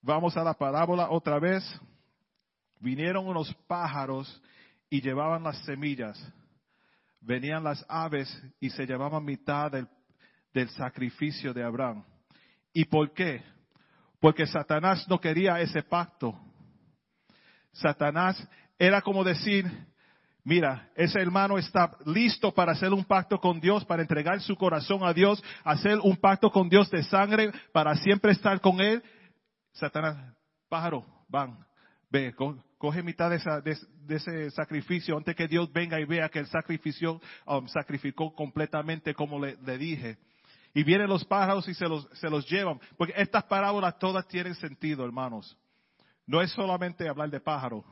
Vamos 0.00 0.36
a 0.36 0.44
la 0.44 0.54
parábola 0.54 1.10
otra 1.10 1.38
vez. 1.38 1.64
Vinieron 2.80 3.26
unos 3.26 3.52
pájaros 3.66 4.42
y 4.90 5.00
llevaban 5.00 5.42
las 5.42 5.58
semillas. 5.64 6.18
Venían 7.20 7.64
las 7.64 7.84
aves 7.88 8.28
y 8.60 8.70
se 8.70 8.86
llevaban 8.86 9.24
mitad 9.24 9.70
del, 9.72 9.88
del 10.52 10.68
sacrificio 10.70 11.52
de 11.52 11.64
Abraham. 11.64 12.04
¿Y 12.72 12.84
por 12.84 13.12
qué? 13.12 13.42
Porque 14.20 14.46
Satanás 14.46 15.06
no 15.08 15.20
quería 15.20 15.60
ese 15.60 15.82
pacto. 15.82 16.38
Satanás 17.72 18.48
era 18.78 19.02
como 19.02 19.24
decir, 19.24 19.66
mira, 20.44 20.88
ese 20.94 21.20
hermano 21.20 21.58
está 21.58 21.96
listo 22.06 22.52
para 22.52 22.72
hacer 22.72 22.92
un 22.92 23.04
pacto 23.04 23.38
con 23.38 23.60
Dios, 23.60 23.84
para 23.84 24.02
entregar 24.02 24.40
su 24.40 24.56
corazón 24.56 25.04
a 25.04 25.12
Dios, 25.12 25.42
hacer 25.64 25.98
un 26.02 26.16
pacto 26.16 26.50
con 26.50 26.68
Dios 26.68 26.90
de 26.90 27.02
sangre, 27.04 27.52
para 27.72 27.94
siempre 27.96 28.32
estar 28.32 28.60
con 28.60 28.80
Él. 28.80 29.02
Satanás, 29.72 30.34
pájaro, 30.68 31.04
van, 31.28 31.58
ve, 32.10 32.34
coge 32.78 33.02
mitad 33.02 33.30
de, 33.30 33.76
ese 34.08 34.50
sacrificio 34.52 35.16
antes 35.16 35.36
que 35.36 35.48
Dios 35.48 35.70
venga 35.72 36.00
y 36.00 36.04
vea 36.04 36.28
que 36.28 36.38
el 36.38 36.46
sacrificio 36.46 37.20
um, 37.46 37.66
sacrificó 37.68 38.32
completamente 38.34 39.14
como 39.14 39.44
le, 39.44 39.56
dije. 39.78 40.16
Y 40.74 40.84
vienen 40.84 41.08
los 41.08 41.24
pájaros 41.24 41.68
y 41.68 41.74
se 41.74 41.88
los, 41.88 42.08
se 42.14 42.30
los 42.30 42.48
llevan. 42.48 42.80
Porque 42.96 43.14
estas 43.16 43.44
parábolas 43.44 43.98
todas 43.98 44.26
tienen 44.28 44.54
sentido, 44.54 45.04
hermanos. 45.04 45.56
No 46.26 46.40
es 46.40 46.50
solamente 46.52 47.08
hablar 47.08 47.30
de 47.30 47.40
pájaro. 47.40 47.84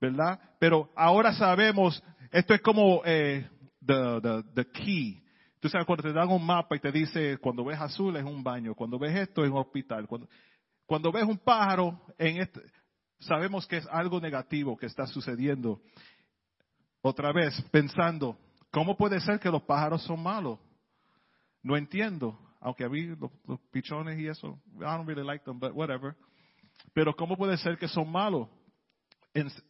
¿verdad? 0.00 0.38
Pero 0.58 0.90
ahora 0.94 1.32
sabemos, 1.32 2.02
esto 2.30 2.54
es 2.54 2.60
como 2.60 3.02
eh, 3.04 3.48
the, 3.84 4.42
the, 4.54 4.64
key. 4.70 5.22
Tú 5.60 5.68
sabes, 5.68 5.86
cuando 5.86 6.02
te 6.02 6.12
dan 6.12 6.28
un 6.28 6.44
mapa 6.44 6.76
y 6.76 6.80
te 6.80 6.92
dice, 6.92 7.38
cuando 7.38 7.64
ves 7.64 7.80
azul 7.80 8.16
es 8.16 8.24
un 8.24 8.42
baño, 8.42 8.74
cuando 8.74 8.98
ves 8.98 9.16
esto 9.16 9.44
es 9.44 9.50
un 9.50 9.58
hospital. 9.58 10.06
Cuando, 10.06 10.28
cuando 10.84 11.10
ves 11.10 11.24
un 11.24 11.38
pájaro, 11.38 12.00
en 12.18 12.42
este, 12.42 12.60
sabemos 13.18 13.66
que 13.66 13.78
es 13.78 13.86
algo 13.88 14.20
negativo 14.20 14.76
que 14.76 14.86
está 14.86 15.06
sucediendo. 15.06 15.80
Otra 17.02 17.32
vez, 17.32 17.60
pensando, 17.70 18.38
¿cómo 18.70 18.96
puede 18.96 19.20
ser 19.20 19.38
que 19.38 19.50
los 19.50 19.62
pájaros 19.62 20.02
son 20.02 20.22
malos? 20.22 20.58
No 21.62 21.76
entiendo. 21.76 22.38
Aunque 22.60 22.84
a 22.84 22.88
mí 22.88 23.02
los, 23.02 23.60
pichones 23.70 24.18
y 24.18 24.26
eso, 24.26 24.60
I 24.76 24.80
don't 24.80 25.06
really 25.06 25.24
like 25.24 25.44
them, 25.44 25.58
but 25.58 25.72
whatever. 25.72 26.16
Pero 26.92 27.14
¿cómo 27.14 27.36
puede 27.36 27.56
ser 27.58 27.78
que 27.78 27.88
son 27.88 28.10
malos? 28.10 28.48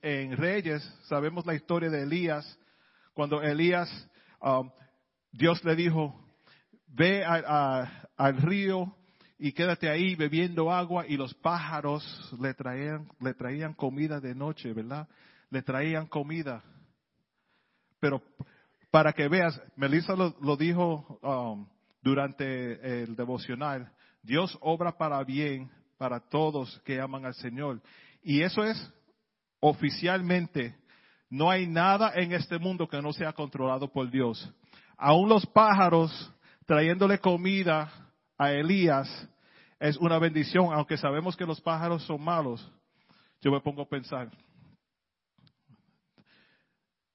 en, 0.02 0.36
Reyes 0.36 0.82
sabemos 1.08 1.44
la 1.44 1.54
historia 1.54 1.90
de 1.90 2.02
Elías, 2.02 2.58
cuando 3.14 3.42
Elías, 3.42 3.90
um, 4.40 4.70
Dios 5.32 5.64
le 5.64 5.74
dijo, 5.74 6.14
ve 6.86 7.24
al 7.24 8.36
río 8.42 8.95
y 9.38 9.52
quédate 9.52 9.88
ahí 9.88 10.14
bebiendo 10.14 10.72
agua 10.72 11.06
y 11.06 11.16
los 11.16 11.34
pájaros 11.34 12.04
le 12.40 12.54
traían, 12.54 13.08
le 13.20 13.34
traían 13.34 13.74
comida 13.74 14.20
de 14.20 14.34
noche, 14.34 14.72
¿verdad? 14.72 15.08
Le 15.50 15.62
traían 15.62 16.06
comida. 16.06 16.62
Pero 18.00 18.22
para 18.90 19.12
que 19.12 19.28
veas, 19.28 19.60
Melissa 19.76 20.14
lo, 20.14 20.56
dijo 20.56 21.18
um, 21.22 21.66
durante 22.02 23.02
el 23.02 23.14
devocional, 23.14 23.92
Dios 24.22 24.56
obra 24.60 24.96
para 24.96 25.22
bien 25.24 25.70
para 25.98 26.20
todos 26.20 26.80
que 26.84 27.00
aman 27.00 27.26
al 27.26 27.34
Señor. 27.34 27.80
Y 28.22 28.42
eso 28.42 28.64
es 28.64 28.92
oficialmente 29.60 30.74
no 31.28 31.50
hay 31.50 31.66
nada 31.66 32.12
en 32.14 32.32
este 32.32 32.58
mundo 32.58 32.88
que 32.88 33.02
no 33.02 33.12
sea 33.12 33.32
controlado 33.32 33.90
por 33.90 34.10
Dios. 34.10 34.48
Aún 34.96 35.28
los 35.28 35.44
pájaros 35.46 36.32
trayéndole 36.66 37.18
comida 37.18 37.90
a 38.38 38.52
Elías 38.52 39.28
es 39.78 39.96
una 39.98 40.18
bendición, 40.18 40.72
aunque 40.72 40.96
sabemos 40.96 41.36
que 41.36 41.44
los 41.44 41.60
pájaros 41.60 42.04
son 42.04 42.22
malos. 42.22 42.72
Yo 43.40 43.50
me 43.50 43.60
pongo 43.60 43.82
a 43.82 43.88
pensar. 43.88 44.30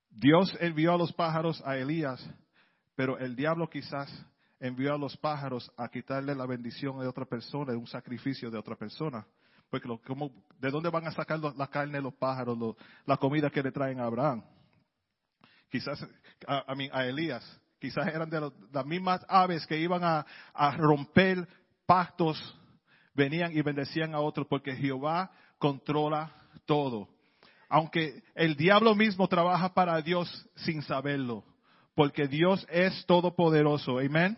Dios 0.09 0.55
envió 0.59 0.93
a 0.93 0.97
los 0.97 1.11
pájaros 1.13 1.61
a 1.65 1.77
Elías, 1.77 2.23
pero 2.95 3.17
el 3.17 3.35
diablo 3.35 3.69
quizás 3.69 4.09
envió 4.59 4.93
a 4.93 4.97
los 4.97 5.17
pájaros 5.17 5.71
a 5.75 5.89
quitarle 5.89 6.35
la 6.35 6.45
bendición 6.45 6.99
de 6.99 7.07
otra 7.07 7.25
persona, 7.25 7.71
de 7.71 7.77
un 7.77 7.87
sacrificio 7.87 8.51
de 8.51 8.57
otra 8.57 8.75
persona. 8.75 9.25
Porque 9.69 9.87
¿de 10.59 10.69
dónde 10.69 10.89
van 10.89 11.07
a 11.07 11.11
sacar 11.11 11.39
la 11.39 11.67
carne 11.67 12.01
los 12.01 12.13
pájaros, 12.13 12.75
la 13.05 13.17
comida 13.17 13.49
que 13.49 13.63
le 13.63 13.71
traen 13.71 13.99
a 13.99 14.05
Abraham? 14.05 14.43
Quizás, 15.69 16.05
a, 16.45 16.65
a 16.67 17.05
Elías, 17.07 17.59
quizás 17.81 18.07
eran 18.07 18.29
de 18.29 18.51
las 18.71 18.85
mismas 18.85 19.25
aves 19.27 19.65
que 19.65 19.77
iban 19.77 20.03
a, 20.03 20.23
a 20.53 20.77
romper 20.77 21.47
pactos, 21.87 22.39
venían 23.15 23.57
y 23.57 23.61
bendecían 23.63 24.13
a 24.13 24.19
otros, 24.19 24.45
porque 24.47 24.75
Jehová 24.75 25.31
controla 25.57 26.31
todo. 26.65 27.09
Aunque 27.67 28.21
el 28.35 28.55
diablo 28.55 28.93
mismo 28.93 29.27
trabaja 29.27 29.73
para 29.73 29.99
Dios 30.01 30.47
sin 30.57 30.83
saberlo, 30.83 31.43
porque 31.95 32.27
Dios 32.27 32.65
es 32.69 33.03
todopoderoso. 33.07 33.97
Amén. 33.97 34.37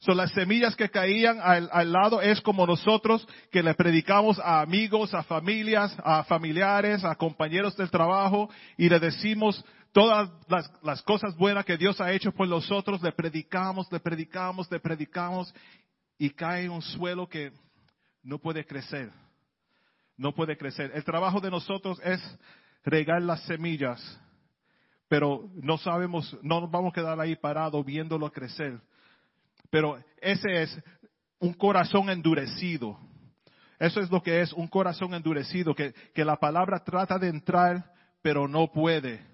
Son 0.00 0.16
las 0.16 0.30
semillas 0.30 0.76
que 0.76 0.90
caían 0.90 1.40
al, 1.42 1.92
lado 1.92 2.22
es 2.22 2.40
como 2.40 2.64
nosotros 2.66 3.26
que 3.50 3.64
le 3.64 3.74
predicamos 3.74 4.38
a 4.38 4.60
amigos, 4.60 5.12
a 5.12 5.24
familias, 5.24 5.96
a 6.04 6.22
familiares, 6.22 7.04
a 7.04 7.16
compañeros 7.16 7.76
del 7.76 7.90
trabajo 7.90 8.48
y 8.76 8.88
le 8.88 9.00
decimos 9.00 9.64
todas 9.92 10.30
las, 10.82 11.02
cosas 11.02 11.36
buenas 11.36 11.64
que 11.64 11.76
Dios 11.76 12.00
ha 12.00 12.12
hecho 12.12 12.32
por 12.32 12.48
nosotros, 12.48 13.02
le 13.02 13.12
predicamos, 13.12 13.90
le 13.90 14.00
predicamos, 14.00 14.70
le 14.70 14.80
predicamos 14.80 15.54
y 16.18 16.30
cae 16.30 16.64
en 16.64 16.72
un 16.72 16.82
suelo 16.82 17.28
que 17.28 17.52
no 18.22 18.38
puede 18.38 18.64
crecer. 18.64 19.10
No 20.16 20.34
puede 20.34 20.56
crecer. 20.56 20.90
El 20.94 21.04
trabajo 21.04 21.40
de 21.40 21.50
nosotros 21.50 22.00
es 22.02 22.20
regar 22.84 23.22
las 23.22 23.42
semillas, 23.42 24.00
pero 25.08 25.48
no 25.54 25.78
sabemos, 25.78 26.36
no 26.42 26.60
nos 26.60 26.70
vamos 26.70 26.92
a 26.92 26.94
quedar 26.94 27.20
ahí 27.20 27.36
parados 27.36 27.84
viéndolo 27.84 28.30
crecer 28.32 28.80
pero 29.70 30.02
ese 30.20 30.62
es 30.62 30.82
un 31.38 31.52
corazón 31.52 32.10
endurecido. 32.10 32.98
Eso 33.78 34.00
es 34.00 34.10
lo 34.10 34.22
que 34.22 34.40
es 34.40 34.52
un 34.52 34.66
corazón 34.66 35.14
endurecido, 35.14 35.74
que, 35.74 35.94
la 36.16 36.36
palabra 36.36 36.82
trata 36.82 37.18
de 37.18 37.28
entrar, 37.28 37.92
pero 38.22 38.48
no 38.48 38.72
puede. 38.72 39.24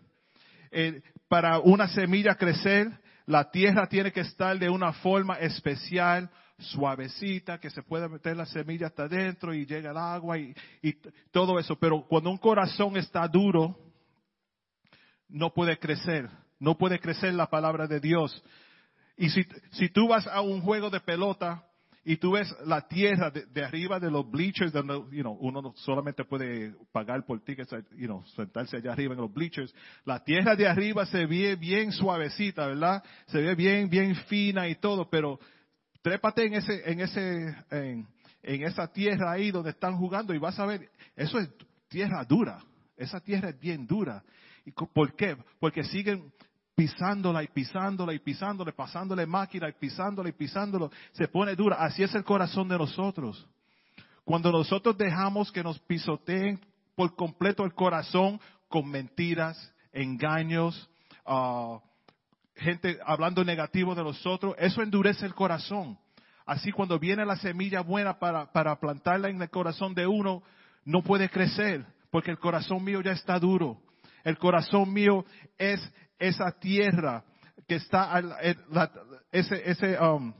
Eh, 0.77 1.03
para 1.29 1.61
una 1.61 1.87
semilla 1.87 2.35
crecer, 2.35 2.91
la 3.27 3.49
tierra 3.51 3.87
tiene 3.87 4.11
que 4.11 4.21
estar 4.21 4.59
de 4.59 4.69
una 4.69 4.93
forma 4.93 5.35
especial, 5.35 6.29
suavecita, 6.59 7.59
que 7.61 7.71
se 7.71 7.83
pueda 7.83 8.09
meter 8.09 8.37
la 8.37 8.45
semilla 8.45 8.89
hasta 8.89 9.05
adentro 9.05 9.55
y 9.55 9.67
llega 9.67 9.93
el 9.93 9.97
agua 9.97 10.37
y, 10.37 10.53
y 10.83 10.95
todo 11.31 11.61
eso. 11.61 11.77
Pero 11.79 12.05
cuando 12.09 12.31
un 12.31 12.39
corazón 12.39 12.97
está 12.97 13.29
duro, 13.29 13.79
no 15.29 15.55
puede 15.55 15.79
crecer, 15.79 16.29
no 16.59 16.77
puede 16.77 16.99
crecer 16.99 17.35
la 17.35 17.49
palabra 17.49 17.87
de 17.87 18.01
Dios. 18.01 18.43
Y 19.17 19.31
si, 19.31 19.47
si 19.71 19.89
tú 19.89 20.09
vas 20.09 20.27
a 20.27 20.41
un 20.41 20.61
juego 20.61 20.91
de 20.91 21.01
pelota 21.01 21.65
y 22.05 22.19
tú 22.19 22.33
ves 22.33 22.55
la 22.67 22.87
tierra 22.87 23.31
de, 23.31 23.65
arriba 23.65 23.99
de 23.99 24.11
los 24.11 24.31
bleachers, 24.31 24.73
donde 24.73 24.95
you 25.17 25.23
know, 25.23 25.37
uno 25.41 25.73
solamente 25.77 26.25
puede 26.25 26.75
pagar 26.93 27.25
por 27.25 27.43
tickets, 27.43 27.71
you 27.97 28.07
know, 28.07 28.23
sentarse 28.37 28.77
allá 28.77 28.93
arriba 28.93 29.15
en 29.15 29.21
los 29.21 29.33
bleachers, 29.33 29.75
la 30.05 30.23
tierra 30.23 30.55
de 30.55 30.69
arriba 30.69 31.07
se 31.07 31.25
ve 31.25 31.57
bien 31.57 31.93
suavecita, 31.93 32.67
¿verdad? 32.67 33.03
Se 33.27 33.41
ve 33.41 33.55
bien, 33.55 33.89
bien 33.89 34.15
fina 34.27 34.69
y 34.69 34.75
todo, 34.75 35.09
pero 35.09 35.41
trépate 36.03 36.45
en 36.45 36.55
ese, 36.55 36.91
en 36.91 37.01
ese, 37.01 37.57
en, 37.71 38.07
esa 38.43 38.87
tierra 38.93 39.33
ahí 39.33 39.51
donde 39.51 39.71
están 39.71 39.97
jugando 39.97 40.35
y 40.35 40.39
vas 40.39 40.59
a 40.59 40.67
ver, 40.67 40.91
eso 41.17 41.39
es 41.39 41.49
tierra 41.89 42.23
dura, 42.25 42.63
esa 42.99 43.19
tierra 43.21 43.49
es 43.49 43.59
bien 43.59 43.87
dura. 43.87 44.23
¿Y 44.67 44.73
por 44.73 45.15
qué? 45.15 45.37
Porque 45.59 45.85
siguen 45.85 46.31
pisándola 46.75 47.43
y 47.43 47.49
pisándola 47.49 48.13
y 48.13 48.19
pisándola, 48.19 48.73
pasándole 48.73 49.27
máquina 49.27 49.69
y 49.69 49.73
pisándola 49.73 50.29
y 50.29 50.33
pisándolo, 50.33 50.91
se 51.13 51.29
pone 51.29 51.55
dura. 51.55 51.77
Así 51.77 52.03
es 52.03 52.15
el 52.15 52.25
corazón 52.25 52.69
de 52.69 52.79
nosotros. 52.79 53.47
Cuando 54.25 54.51
nosotros 54.51 54.97
dejamos 54.97 55.53
que 55.53 55.63
nos 55.63 55.79
pisoteen 55.81 56.61
por 56.97 57.15
completo 57.15 57.65
el 57.65 57.75
corazón 57.75 58.41
con 58.69 58.89
mentiras, 58.89 59.73
engaños, 59.93 60.89
ah, 61.27 61.79
gente 62.57 62.99
hablando 63.05 63.45
negativo 63.45 63.95
de 63.95 64.03
nosotros, 64.03 64.55
eso 64.59 64.83
endurece 64.83 65.27
el 65.27 65.35
corazón. 65.35 65.99
Así 66.47 66.73
cuando 66.73 66.99
viene 66.99 67.25
la 67.25 67.37
semilla 67.37 67.81
buena 67.81 68.19
para, 68.19 68.53
para 68.53 68.79
plantarla 68.79 69.29
en 69.29 69.41
el 69.41 69.51
corazón 69.51 69.95
de 69.95 70.07
uno, 70.07 70.43
no 70.85 71.03
puede 71.03 71.31
crecer, 71.31 71.87
porque 72.11 72.31
el 72.31 72.39
corazón 72.39 72.85
mío 72.85 73.01
ya 73.01 73.13
está 73.13 73.39
duro. 73.39 73.81
El 74.25 74.39
corazón 74.39 74.93
mío 74.93 75.25
es 75.59 75.81
esa 76.19 76.53
tierra 76.53 77.25
que 77.67 77.77
está 77.77 78.23
ese, 79.33 79.71
ese, 79.71 79.99
um, 80.01 80.33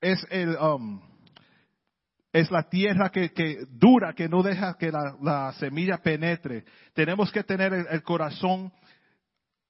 es 0.00 0.26
el, 0.30 0.56
um, 0.56 1.00
es 2.32 2.50
la 2.50 2.68
tierra 2.68 3.10
que, 3.10 3.32
que, 3.32 3.66
dura, 3.70 4.14
que 4.14 4.28
no 4.28 4.42
deja 4.42 4.76
que 4.78 4.90
la, 4.90 5.16
la 5.20 5.52
semilla 5.54 5.98
penetre. 5.98 6.64
Tenemos 6.94 7.30
que 7.30 7.44
tener 7.44 7.72
el, 7.72 8.02
corazón 8.02 8.72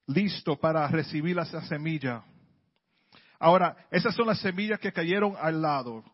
listo 0.06 0.58
para 0.58 0.86
recibir 0.88 1.38
esa 1.38 1.62
semilla. 1.62 2.24
Ahora, 3.38 3.76
esas 3.90 4.14
son 4.14 4.28
las 4.28 4.40
semillas 4.40 4.78
que 4.78 4.92
cayeron 4.92 5.34
al 5.40 5.60
lado. 5.60 6.04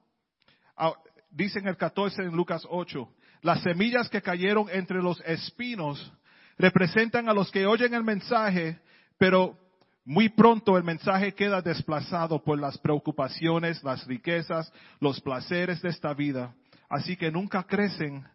Ah, 0.76 0.94
Dicen 1.30 1.68
el 1.68 1.76
14 1.76 2.22
en 2.22 2.34
Lucas 2.34 2.66
8, 2.68 3.06
las 3.42 3.62
semillas 3.62 4.08
que 4.08 4.22
cayeron 4.22 4.66
entre 4.70 5.02
los 5.02 5.20
espinos 5.26 6.12
representan 6.58 7.28
a 7.28 7.32
los 7.32 7.50
que 7.50 7.66
oyen 7.66 7.94
el 7.94 8.04
mensaje, 8.04 8.80
pero 9.16 9.56
muy 10.04 10.28
pronto 10.28 10.76
el 10.76 10.84
mensaje 10.84 11.34
queda 11.34 11.62
desplazado 11.62 12.42
por 12.42 12.58
las 12.58 12.78
preocupaciones, 12.78 13.82
las 13.84 14.06
riquezas, 14.06 14.72
los 15.00 15.20
placeres 15.20 15.80
de 15.82 15.90
esta 15.90 16.12
vida. 16.14 16.54
Así 16.88 17.16
que 17.16 17.30
nunca 17.30 17.62
crecen 17.64 18.26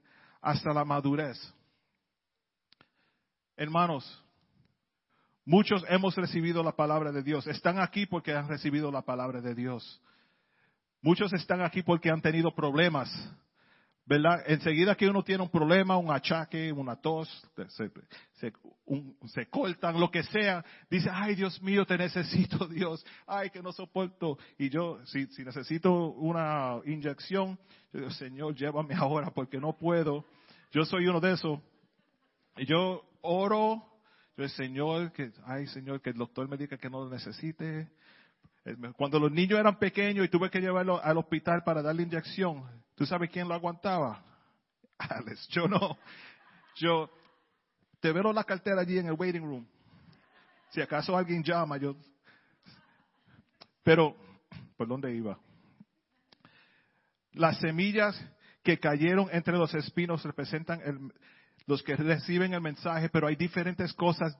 hasta 0.41 0.73
la 0.73 0.85
madurez. 0.85 1.37
Hermanos, 3.57 4.23
muchos 5.45 5.83
hemos 5.89 6.15
recibido 6.15 6.63
la 6.63 6.73
palabra 6.73 7.11
de 7.11 7.23
Dios. 7.23 7.47
Están 7.47 7.79
aquí 7.79 8.05
porque 8.05 8.33
han 8.33 8.47
recibido 8.47 8.91
la 8.91 9.01
palabra 9.01 9.41
de 9.41 9.55
Dios. 9.55 10.01
Muchos 11.01 11.33
están 11.33 11.61
aquí 11.61 11.81
porque 11.81 12.09
han 12.09 12.21
tenido 12.21 12.53
problemas 12.55 13.09
¿verdad? 14.05 14.43
Enseguida 14.47 14.95
que 14.95 15.07
uno 15.07 15.23
tiene 15.23 15.43
un 15.43 15.49
problema, 15.49 15.97
un 15.97 16.11
achaque, 16.11 16.71
una 16.71 16.95
tos, 16.95 17.29
se, 17.69 18.51
se, 19.27 19.45
cortan, 19.49 19.99
lo 19.99 20.11
que 20.11 20.23
sea, 20.23 20.63
dice, 20.89 21.09
ay 21.11 21.35
Dios 21.35 21.61
mío, 21.61 21.85
te 21.85 21.97
necesito 21.97 22.67
Dios, 22.67 23.05
ay 23.25 23.49
que 23.49 23.61
no 23.61 23.71
soporto. 23.71 24.37
Y 24.57 24.69
yo, 24.69 24.99
si, 25.05 25.27
si 25.27 25.43
necesito 25.43 26.11
una 26.13 26.79
inyección, 26.85 27.57
yo 27.93 27.99
digo, 27.99 28.11
Señor, 28.11 28.55
llévame 28.55 28.93
ahora 28.97 29.31
porque 29.31 29.57
no 29.57 29.77
puedo. 29.77 30.25
Yo 30.71 30.83
soy 30.85 31.07
uno 31.07 31.21
de 31.21 31.33
esos. 31.33 31.59
Y 32.57 32.65
yo 32.65 33.03
oro, 33.21 33.83
yo, 34.35 34.49
Señor, 34.49 35.13
que, 35.13 35.31
ay 35.45 35.67
Señor, 35.67 36.01
que 36.01 36.09
el 36.09 36.17
doctor 36.17 36.49
me 36.49 36.57
diga 36.57 36.77
que 36.77 36.89
no 36.89 37.05
lo 37.05 37.09
necesite. 37.09 37.89
Cuando 38.95 39.19
los 39.19 39.31
niños 39.31 39.59
eran 39.59 39.77
pequeños 39.77 40.25
y 40.25 40.29
tuve 40.29 40.49
que 40.49 40.61
llevarlo 40.61 41.01
al 41.03 41.17
hospital 41.17 41.63
para 41.63 41.81
darle 41.81 42.03
inyección, 42.03 42.63
¿Tú 42.95 43.05
sabes 43.05 43.29
quién 43.29 43.47
lo 43.47 43.53
aguantaba? 43.53 44.23
Alex, 44.97 45.47
yo 45.49 45.67
no. 45.67 45.97
Yo 46.75 47.09
te 47.99 48.11
veo 48.11 48.33
la 48.33 48.43
cartera 48.43 48.81
allí 48.81 48.97
en 48.97 49.07
el 49.07 49.13
waiting 49.13 49.43
room. 49.43 49.67
Si 50.71 50.81
acaso 50.81 51.15
alguien 51.15 51.43
llama, 51.43 51.77
yo. 51.77 51.95
Pero, 53.83 54.15
¿por 54.77 54.87
dónde 54.87 55.13
iba? 55.13 55.37
Las 57.33 57.59
semillas 57.59 58.19
que 58.63 58.79
cayeron 58.79 59.27
entre 59.31 59.57
los 59.57 59.73
espinos 59.73 60.23
representan 60.23 61.11
los 61.65 61.81
que 61.83 61.95
reciben 61.95 62.53
el 62.53 62.61
mensaje, 62.61 63.09
pero 63.09 63.27
hay 63.27 63.35
diferentes 63.35 63.93
cosas 63.93 64.37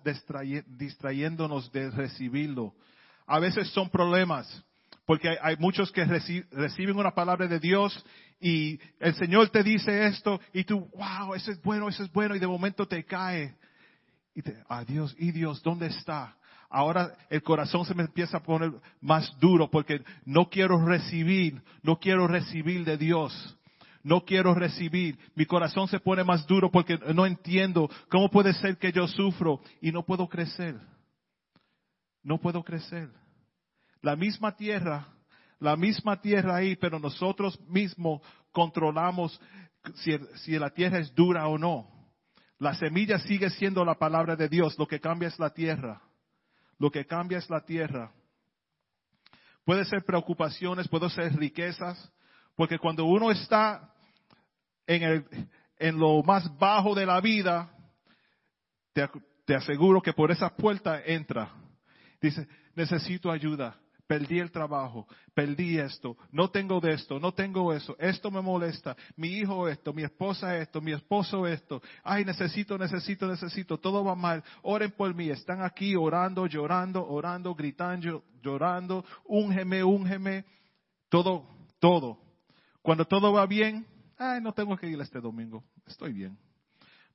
distrayéndonos 0.68 1.72
de 1.72 1.90
recibirlo. 1.90 2.74
A 3.26 3.40
veces 3.40 3.70
son 3.70 3.90
problemas, 3.90 4.64
porque 5.06 5.38
hay, 5.42 5.56
muchos 5.58 5.92
que 5.92 6.06
reciben 6.06 6.98
una 6.98 7.12
palabra 7.12 7.48
de 7.48 7.60
Dios 7.60 8.06
y 8.44 8.78
el 9.00 9.16
Señor 9.16 9.50
te 9.50 9.64
dice 9.64 10.06
esto 10.06 10.40
y 10.52 10.66
tú, 10.66 10.90
wow, 10.96 11.34
eso 11.34 11.50
es 11.50 11.62
bueno, 11.62 11.88
eso 11.88 12.04
es 12.04 12.12
bueno 12.12 12.36
y 12.36 12.40
de 12.40 12.48
momento 12.48 12.86
te 12.86 13.06
cae. 13.06 13.56
Y 14.36 14.42
te, 14.42 14.62
adiós, 14.68 15.16
y 15.18 15.32
Dios, 15.32 15.64
¿dónde 15.64 15.88
está? 15.88 16.36
Ahora 16.70 17.16
el 17.30 17.42
corazón 17.42 17.86
se 17.86 17.96
me 17.96 18.04
empieza 18.04 18.38
a 18.38 18.44
poner 18.44 18.72
más 19.00 19.34
duro 19.40 19.72
porque 19.72 20.04
no 20.26 20.50
quiero 20.50 20.86
recibir, 20.86 21.62
no 21.84 22.00
quiero 22.00 22.28
recibir 22.28 22.84
de 22.84 22.98
Dios. 22.98 23.58
No 24.04 24.26
quiero 24.26 24.54
recibir. 24.54 25.18
Mi 25.34 25.46
corazón 25.46 25.88
se 25.88 26.02
pone 26.02 26.26
más 26.26 26.46
duro 26.46 26.70
porque 26.70 27.00
no 27.16 27.26
entiendo 27.26 27.90
cómo 28.10 28.30
puede 28.30 28.54
ser 28.56 28.78
que 28.78 28.92
yo 28.92 29.08
sufro 29.08 29.62
y 29.80 29.94
no 29.94 30.04
puedo 30.04 30.28
crecer. 30.28 30.78
No 32.22 32.38
puedo 32.38 32.62
crecer 32.64 33.10
la 34.04 34.18
misma 34.18 34.56
tierra, 34.56 35.08
la 35.64 35.78
misma 35.78 36.20
tierra 36.20 36.58
ahí, 36.58 36.76
pero 36.76 37.00
nosotros 37.00 37.60
mismos 37.68 38.22
controlamos 38.52 39.40
si, 39.96 40.60
la 40.60 40.70
tierra 40.70 41.00
es 41.00 41.16
dura 41.16 41.48
o 41.48 41.58
no. 41.58 41.90
La 42.60 42.76
semilla 42.76 43.18
sigue 43.20 43.50
siendo 43.50 43.84
la 43.86 43.96
palabra 43.96 44.36
de 44.36 44.50
Dios, 44.50 44.78
lo 44.78 44.88
que 44.88 45.00
cambia 45.00 45.30
es 45.30 45.40
la 45.40 45.52
tierra. 45.52 46.02
Lo 46.78 46.92
que 46.92 47.06
cambia 47.06 47.38
es 47.38 47.50
la 47.50 47.62
tierra. 47.66 48.12
Puede 49.64 49.86
ser 49.86 50.04
preocupaciones, 50.04 50.90
puede 50.90 51.10
ser 51.10 51.34
riquezas, 51.36 52.12
porque 52.56 52.78
cuando 52.78 53.06
uno 53.06 53.32
está 53.32 53.90
en, 54.86 55.04
el, 55.04 55.26
en 55.78 55.98
lo 55.98 56.22
más 56.24 56.58
bajo 56.58 56.94
de 56.94 57.06
la 57.06 57.22
vida, 57.22 57.74
te, 58.92 59.10
te 59.46 59.56
aseguro 59.56 60.02
que 60.02 60.12
por 60.12 60.30
esa 60.30 60.50
puerta 60.50 61.02
entra. 61.06 61.54
Dice, 62.22 62.48
necesito 62.76 63.32
ayuda, 63.32 63.78
perdí 64.08 64.40
el 64.40 64.52
trabajo, 64.52 65.08
perdí 65.34 65.78
esto, 65.78 66.18
no 66.32 66.50
tengo 66.50 66.80
de 66.80 66.94
esto, 66.94 67.20
no 67.20 67.34
tengo 67.34 67.74
eso, 67.74 67.96
esto 68.00 68.30
me 68.30 68.42
molesta, 68.42 68.96
mi 69.16 69.30
hijo 69.30 69.68
esto, 69.68 69.94
mi 69.94 70.04
esposa 70.04 70.58
esto, 70.58 70.82
mi 70.82 70.92
esposo 70.92 71.48
esto, 71.48 71.82
ay, 72.04 72.26
necesito, 72.26 72.78
necesito, 72.78 73.28
necesito, 73.28 73.78
todo 73.80 74.04
va 74.04 74.16
mal, 74.16 74.44
oren 74.62 74.92
por 74.92 75.14
mí, 75.14 75.30
están 75.30 75.62
aquí 75.62 75.96
orando, 75.96 76.46
llorando, 76.46 77.08
orando, 77.08 77.56
gritando, 77.56 78.24
llorando, 78.42 79.06
úngeme, 79.26 79.84
úngeme, 79.84 80.46
todo, 81.10 81.48
todo. 81.80 82.20
Cuando 82.82 83.06
todo 83.06 83.32
va 83.32 83.46
bien, 83.46 83.86
ay, 84.18 84.42
no 84.42 84.54
tengo 84.54 84.76
que 84.76 84.88
ir 84.88 85.00
este 85.00 85.22
domingo, 85.22 85.64
estoy 85.86 86.12
bien. 86.14 86.38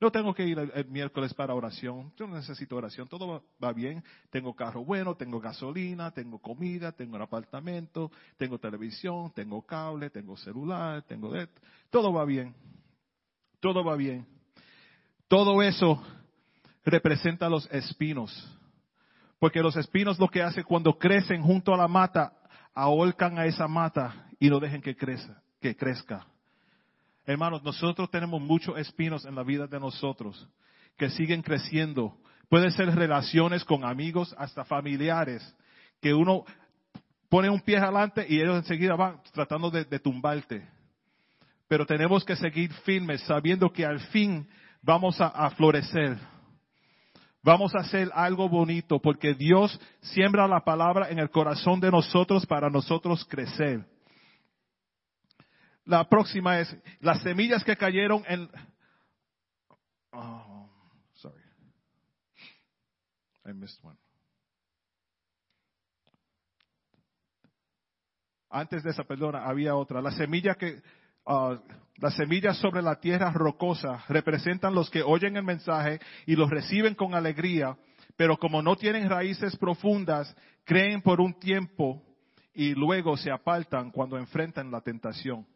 No 0.01 0.13
tengo 0.13 0.33
que 0.33 0.47
ir 0.47 0.59
el, 0.59 0.87
miércoles 0.87 1.35
para 1.35 1.55
oración. 1.55 2.13
Yo 2.17 2.29
no 2.29 2.37
necesito 2.37 2.77
oración. 2.77 3.09
Todo 3.09 3.43
va, 3.63 3.73
bien. 3.73 4.05
Tengo 4.31 4.55
carro 4.55 4.85
bueno, 4.85 5.17
tengo 5.17 5.41
gasolina, 5.41 6.13
tengo 6.13 6.39
comida, 6.39 6.93
tengo 6.93 7.17
un 7.17 7.23
apartamento, 7.23 8.13
tengo 8.37 8.59
televisión, 8.59 9.33
tengo 9.35 9.63
cable, 9.63 10.11
tengo 10.11 10.37
celular, 10.37 11.03
tengo 11.03 11.33
todo 11.91 12.13
va 12.13 12.25
bien. 12.25 12.55
Todo 13.61 13.85
va 13.85 13.97
bien. 13.97 14.25
Todo 15.27 15.63
eso 15.63 16.01
representa 16.85 17.49
los 17.49 17.69
espinos. 17.73 18.57
Porque 19.41 19.61
los 19.61 19.77
espinos 19.77 20.19
lo 20.19 20.29
que 20.29 20.43
hacen 20.43 20.63
cuando 20.63 20.97
crecen 20.97 21.43
junto 21.43 21.75
a 21.75 21.77
la 21.77 21.89
mata, 21.89 22.33
ahorcan 22.73 23.39
a 23.39 23.47
esa 23.47 23.67
mata 23.67 24.29
y 24.39 24.49
no 24.49 24.61
dejen 24.61 24.81
que 24.81 24.95
que 24.95 25.77
crezca. 25.77 26.25
Hermanos, 27.29 27.63
nosotros 27.63 28.11
tenemos 28.11 28.41
muchos 28.41 28.79
espinos 28.79 29.27
en 29.27 29.35
la 29.35 29.43
vida 29.43 29.67
de 29.67 29.79
nosotros 29.79 30.49
que 30.97 31.11
siguen 31.11 31.43
creciendo. 31.43 32.17
Pueden 32.49 32.73
ser 32.73 32.89
relaciones 32.95 33.67
con 33.67 33.85
amigos, 33.85 34.35
hasta 34.39 34.65
familiares, 34.65 35.55
que 36.01 36.15
uno 36.15 36.47
pone 37.29 37.51
un 37.51 37.61
pie 37.61 37.77
adelante 37.77 38.25
y 38.27 38.41
ellos 38.41 38.57
enseguida 38.57 38.97
van 38.97 39.21
tratando 39.35 39.71
de, 39.71 39.85
tumbarte. 39.99 40.67
Pero 41.69 41.85
tenemos 41.85 42.25
que 42.25 42.35
seguir 42.35 42.73
firmes 42.73 43.21
sabiendo 43.25 43.71
que 43.71 43.85
al 43.85 44.01
fin 44.01 44.49
vamos 44.81 45.21
a 45.21 45.51
florecer. 45.51 46.17
Vamos 47.43 47.75
a 47.75 47.81
hacer 47.81 48.11
algo 48.15 48.49
bonito 48.49 48.99
porque 49.03 49.35
Dios 49.35 49.79
siembra 50.01 50.49
la 50.49 50.65
palabra 50.65 51.11
en 51.11 51.19
el 51.19 51.29
corazón 51.29 51.79
de 51.79 51.91
nosotros 51.91 52.47
para 52.47 52.71
nosotros 52.71 53.23
crecer. 53.27 53.85
La 55.89 56.07
próxima 56.07 56.61
es 56.61 56.77
las 57.01 57.23
semillas 57.23 57.65
que 57.65 57.75
cayeron 57.75 58.23
en... 58.29 58.47
Oh, 60.13 60.69
sorry. 61.15 61.41
I 63.47 63.55
missed 63.55 63.83
one. 63.83 63.97
Antes 68.51 68.83
de 68.83 68.91
esa, 68.91 69.05
perdona, 69.05 69.47
había 69.47 69.77
otra. 69.77 70.03
La 70.03 70.11
semilla 70.11 70.57
que, 70.57 70.83
uh, 71.25 71.57
las 71.97 72.15
semillas 72.17 72.59
sobre 72.59 72.83
la 72.83 73.01
tierra 73.01 73.31
rocosa 73.33 74.05
representan 74.11 74.75
los 74.75 74.91
que 74.91 75.03
oyen 75.03 75.39
el 75.39 75.45
mensaje 75.45 76.01
y 76.27 76.37
los 76.37 76.51
reciben 76.51 76.95
con 76.95 77.15
alegría, 77.15 77.79
pero 78.15 78.37
como 78.37 78.61
no 78.61 78.77
tienen 78.77 79.09
raíces 79.09 79.57
profundas, 79.57 80.37
creen 80.65 81.01
por 81.01 81.23
un 81.23 81.33
tiempo 81.41 82.03
y 82.53 82.75
luego 82.75 83.17
se 83.17 83.31
apartan 83.31 83.91
cuando 83.91 84.19
enfrentan 84.19 84.71
la 84.71 84.83
tentación. 84.83 85.47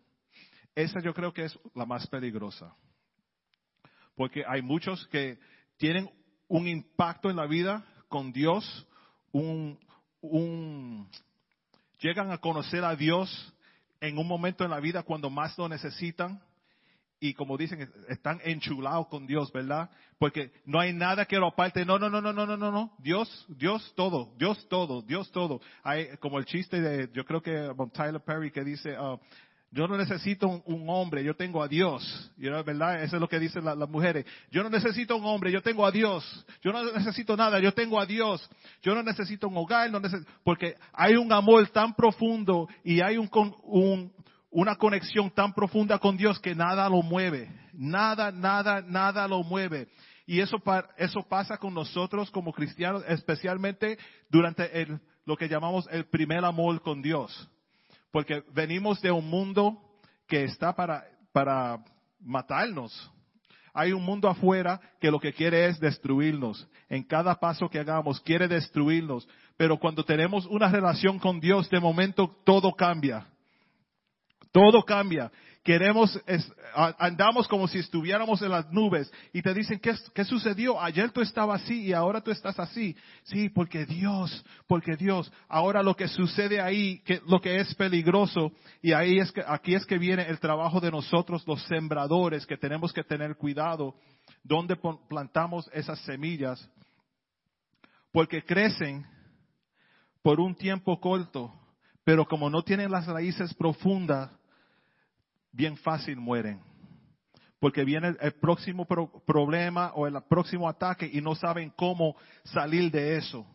Esa 0.75 1.01
yo 1.01 1.13
creo 1.13 1.33
que 1.33 1.45
es 1.45 1.59
la 1.75 1.85
más 1.85 2.07
peligrosa. 2.07 2.75
Porque 4.17 4.45
hay 4.47 4.63
muchos 4.63 5.07
que 5.09 5.39
tienen 5.77 6.11
un 6.49 6.69
impacto 6.69 7.31
en 7.31 7.37
la 7.37 7.47
vida 7.47 7.85
con 8.09 8.33
Dios, 8.33 8.87
un, 9.33 9.79
llegan 11.99 12.31
a 12.31 12.39
conocer 12.39 12.85
a 12.85 12.95
Dios 12.95 13.55
en 14.01 14.19
un 14.19 14.27
momento 14.27 14.65
en 14.65 14.71
la 14.71 14.81
vida 14.81 15.03
cuando 15.03 15.31
más 15.31 15.57
lo 15.57 15.69
necesitan 15.69 16.43
y 17.21 17.35
como 17.35 17.57
dicen, 17.57 17.89
están 18.09 18.41
enchulados 18.45 19.07
con 19.07 19.29
Dios, 19.29 19.53
¿verdad? 19.53 19.89
Porque 20.19 20.51
no 20.65 20.81
hay 20.81 20.93
nada 20.93 21.25
que 21.25 21.39
lo 21.39 21.47
aparte. 21.47 21.85
No, 21.85 21.97
no, 21.97 22.11
no, 22.11 22.21
no, 22.21 22.33
no, 22.33 22.45
no, 22.45 22.57
no, 22.57 22.73
no. 22.73 22.97
Dios, 22.99 23.47
Dios 23.49 23.93
todo, 23.95 24.35
Dios 24.39 24.67
todo, 24.69 25.03
Dios 25.03 25.31
todo. 25.31 25.61
Hay 25.85 26.17
como 26.17 26.41
el 26.41 26.47
chiste 26.47 26.81
de, 26.81 27.09
yo 27.13 27.25
creo 27.25 27.41
que 27.41 27.71
Tyler 27.93 28.21
Perry 28.23 28.51
que 28.51 28.65
dice, 28.65 28.99
uh, 28.99 29.21
yo 29.73 29.89
no 29.89 29.97
necesito 29.97 30.63
un, 30.67 30.85
hombre, 30.89 31.25
yo 31.25 31.35
tengo 31.35 31.63
a 31.63 31.67
Dios. 31.67 32.31
¿Verdad? 32.37 33.03
Eso 33.03 33.17
es 33.17 33.21
lo 33.21 33.29
que 33.29 33.39
dicen 33.39 33.65
las 33.65 33.89
mujeres. 33.89 34.27
Yo 34.51 34.63
no 34.63 34.69
necesito 34.69 35.17
un 35.17 35.25
hombre, 35.25 35.51
yo 35.51 35.63
tengo 35.63 35.87
a 35.87 35.91
Dios. 35.91 36.47
Yo 36.61 36.73
no 36.73 36.85
necesito 36.93 37.39
nada, 37.39 37.59
yo 37.59 37.73
tengo 37.73 37.99
a 37.99 38.05
Dios. 38.05 38.47
Yo 38.83 38.95
no 38.95 39.03
necesito 39.03 39.49
un 39.49 39.57
hogar, 39.57 39.91
no 39.91 39.99
necesito, 39.99 40.31
porque 40.45 40.77
hay 40.93 41.15
un 41.15 41.33
amor 41.33 41.67
tan 41.69 41.95
profundo 41.95 42.69
y 42.85 43.01
hay 43.01 43.17
un, 43.17 43.31
un, 43.63 44.13
una 44.51 44.77
conexión 44.77 45.31
tan 45.31 45.55
profunda 45.55 45.99
con 45.99 46.19
Dios 46.19 46.39
que 46.39 46.55
nada 46.55 46.87
lo 46.91 47.01
mueve. 47.01 47.49
Nada, 47.73 48.31
nada, 48.31 48.83
nada 48.83 49.27
lo 49.27 49.43
mueve. 49.43 49.89
Y 50.27 50.41
eso, 50.41 50.63
eso 50.99 51.23
pasa 51.23 51.57
con 51.57 51.73
nosotros 51.73 52.31
como 52.31 52.53
cristianos, 52.53 53.05
especialmente 53.09 53.99
durante 54.29 54.83
el, 54.83 55.01
lo 55.25 55.35
que 55.35 55.49
llamamos 55.49 55.89
el 55.91 56.05
primer 56.05 56.45
amor 56.45 56.83
con 56.83 57.01
Dios. 57.01 57.49
Porque 58.13 58.45
venimos 58.53 59.01
de 59.01 59.11
un 59.11 59.29
mundo 59.29 59.79
que 60.29 60.45
está 60.45 60.75
para, 60.75 61.05
para 61.33 61.83
matarnos. 62.21 63.11
Hay 63.75 63.93
un 63.93 64.05
mundo 64.05 64.29
afuera 64.29 64.81
que 65.01 65.11
lo 65.11 65.19
que 65.19 65.33
quiere 65.33 65.67
es 65.67 65.81
destruirnos. 65.81 66.69
En 66.91 67.03
cada 67.03 67.35
paso 67.41 67.71
que 67.71 67.79
hagamos 67.79 68.21
quiere 68.21 68.47
destruirnos. 68.47 69.27
Pero 69.57 69.79
cuando 69.79 70.05
tenemos 70.05 70.47
una 70.47 70.69
relación 70.69 71.19
con 71.19 71.41
Dios, 71.41 71.71
de 71.71 71.81
momento 71.81 72.37
todo 72.45 72.75
cambia. 72.75 73.27
Todo 74.53 74.85
cambia. 74.85 75.33
Queremos, 75.65 76.21
andamos 76.99 77.47
como 77.47 77.69
si 77.69 77.79
estuviéramos 77.79 78.43
en 78.43 78.51
las 78.51 78.69
nubes 78.73 79.13
y 79.33 79.43
te 79.43 79.55
dicen, 79.55 79.79
¿qué, 79.79 79.95
¿qué, 80.13 80.25
sucedió? 80.25 80.81
Ayer 80.81 81.13
tú 81.13 81.21
estabas 81.21 81.63
así 81.63 81.83
y 81.83 81.93
ahora 81.93 82.21
tú 82.21 82.33
estás 82.33 82.59
así. 82.59 82.97
Sí, 83.23 83.49
porque 83.49 83.87
Dios, 83.87 84.45
porque 84.67 84.97
Dios. 84.97 85.33
Ahora 85.49 85.85
lo 85.85 85.95
que 85.95 86.09
sucede 86.09 86.61
ahí, 86.61 86.99
que, 87.05 87.23
lo 87.29 87.41
que 87.41 87.61
es 87.61 87.73
peligroso, 87.77 88.51
y 88.81 88.93
ahí 88.93 89.21
es 89.21 89.31
que, 89.31 89.45
aquí 89.47 89.77
es 89.77 89.87
que 89.87 89.99
viene 89.99 90.27
el 90.29 90.41
trabajo 90.41 90.81
de 90.81 90.91
nosotros, 90.91 91.47
los 91.47 91.63
sembradores, 91.69 92.45
que 92.45 92.57
tenemos 92.57 92.93
que 92.93 93.05
tener 93.05 93.37
cuidado 93.37 93.95
donde 94.43 94.77
plantamos 95.09 95.71
esas 95.73 96.01
semillas, 96.01 96.69
porque 98.11 98.43
crecen 98.43 99.07
por 100.23 100.41
un 100.41 100.57
tiempo 100.57 100.99
corto, 100.99 101.55
pero 102.03 102.27
como 102.27 102.51
no 102.51 102.63
tienen 102.63 102.91
las 102.91 103.07
raíces 103.07 103.55
profundas, 103.55 104.29
bien 105.53 105.77
fácil 105.77 106.17
mueren. 106.17 106.61
Porque 107.61 107.85
viene 107.85 108.17
el 108.21 108.33
próximo 108.33 108.87
problema 108.87 109.93
o 109.95 110.09
el 110.09 110.21
próximo 110.29 110.69
ataque 110.69 111.09
y 111.13 111.21
no 111.21 111.37
saben 111.37 111.71
cómo 111.77 112.17
salir 112.43 112.91
de 112.91 113.17
eso. 113.17 113.47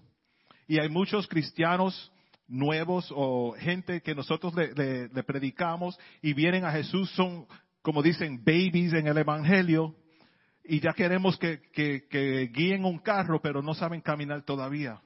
Y 0.67 0.79
hay 0.79 0.87
muchos 0.87 1.27
cristianos 1.27 2.11
nuevos 2.47 3.11
o 3.13 3.53
gente 3.59 4.01
que 4.01 4.15
nosotros 4.15 4.53
le, 4.55 5.09
predicamos 5.23 5.99
y 6.21 6.33
vienen 6.33 6.63
a 6.63 6.71
Jesús, 6.71 7.09
son 7.11 7.45
como 7.81 8.01
dicen 8.01 8.43
babies 8.43 8.93
en 8.93 9.07
el 9.07 9.17
Evangelio 9.17 9.93
y 10.63 10.79
ya 10.79 10.93
queremos 10.93 11.37
que, 11.37 11.61
que 11.73 12.49
guíen 12.53 12.85
un 12.85 12.99
carro 12.99 13.41
pero 13.41 13.61
no 13.61 13.73
saben 13.73 13.99
caminar 13.99 14.43
todavía. 14.43 15.01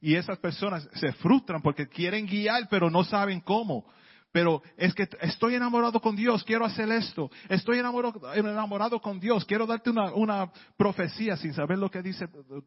Y 0.00 0.16
esas 0.16 0.38
personas 0.38 0.88
se 0.94 1.12
frustran 1.12 1.62
porque 1.62 1.86
quieren 1.86 2.26
guiar 2.26 2.68
pero 2.68 2.90
no 2.90 3.04
saben 3.04 3.40
cómo. 3.40 3.84
Pero 4.32 4.62
es 4.78 4.94
que 4.94 5.06
estoy 5.20 5.54
enamorado 5.54 6.00
con 6.00 6.16
Dios, 6.16 6.42
quiero 6.42 6.64
hacer 6.64 6.90
esto. 6.90 7.30
Estoy 7.50 7.78
enamorado, 7.78 8.32
enamorado 8.34 8.98
con 9.00 9.20
Dios, 9.20 9.44
quiero 9.44 9.66
darte 9.66 9.90
una, 9.90 10.50
profecía 10.76 11.36
sin 11.36 11.52
saber 11.52 11.78
lo 11.78 11.90
que 11.90 12.00
dice, 12.00 12.26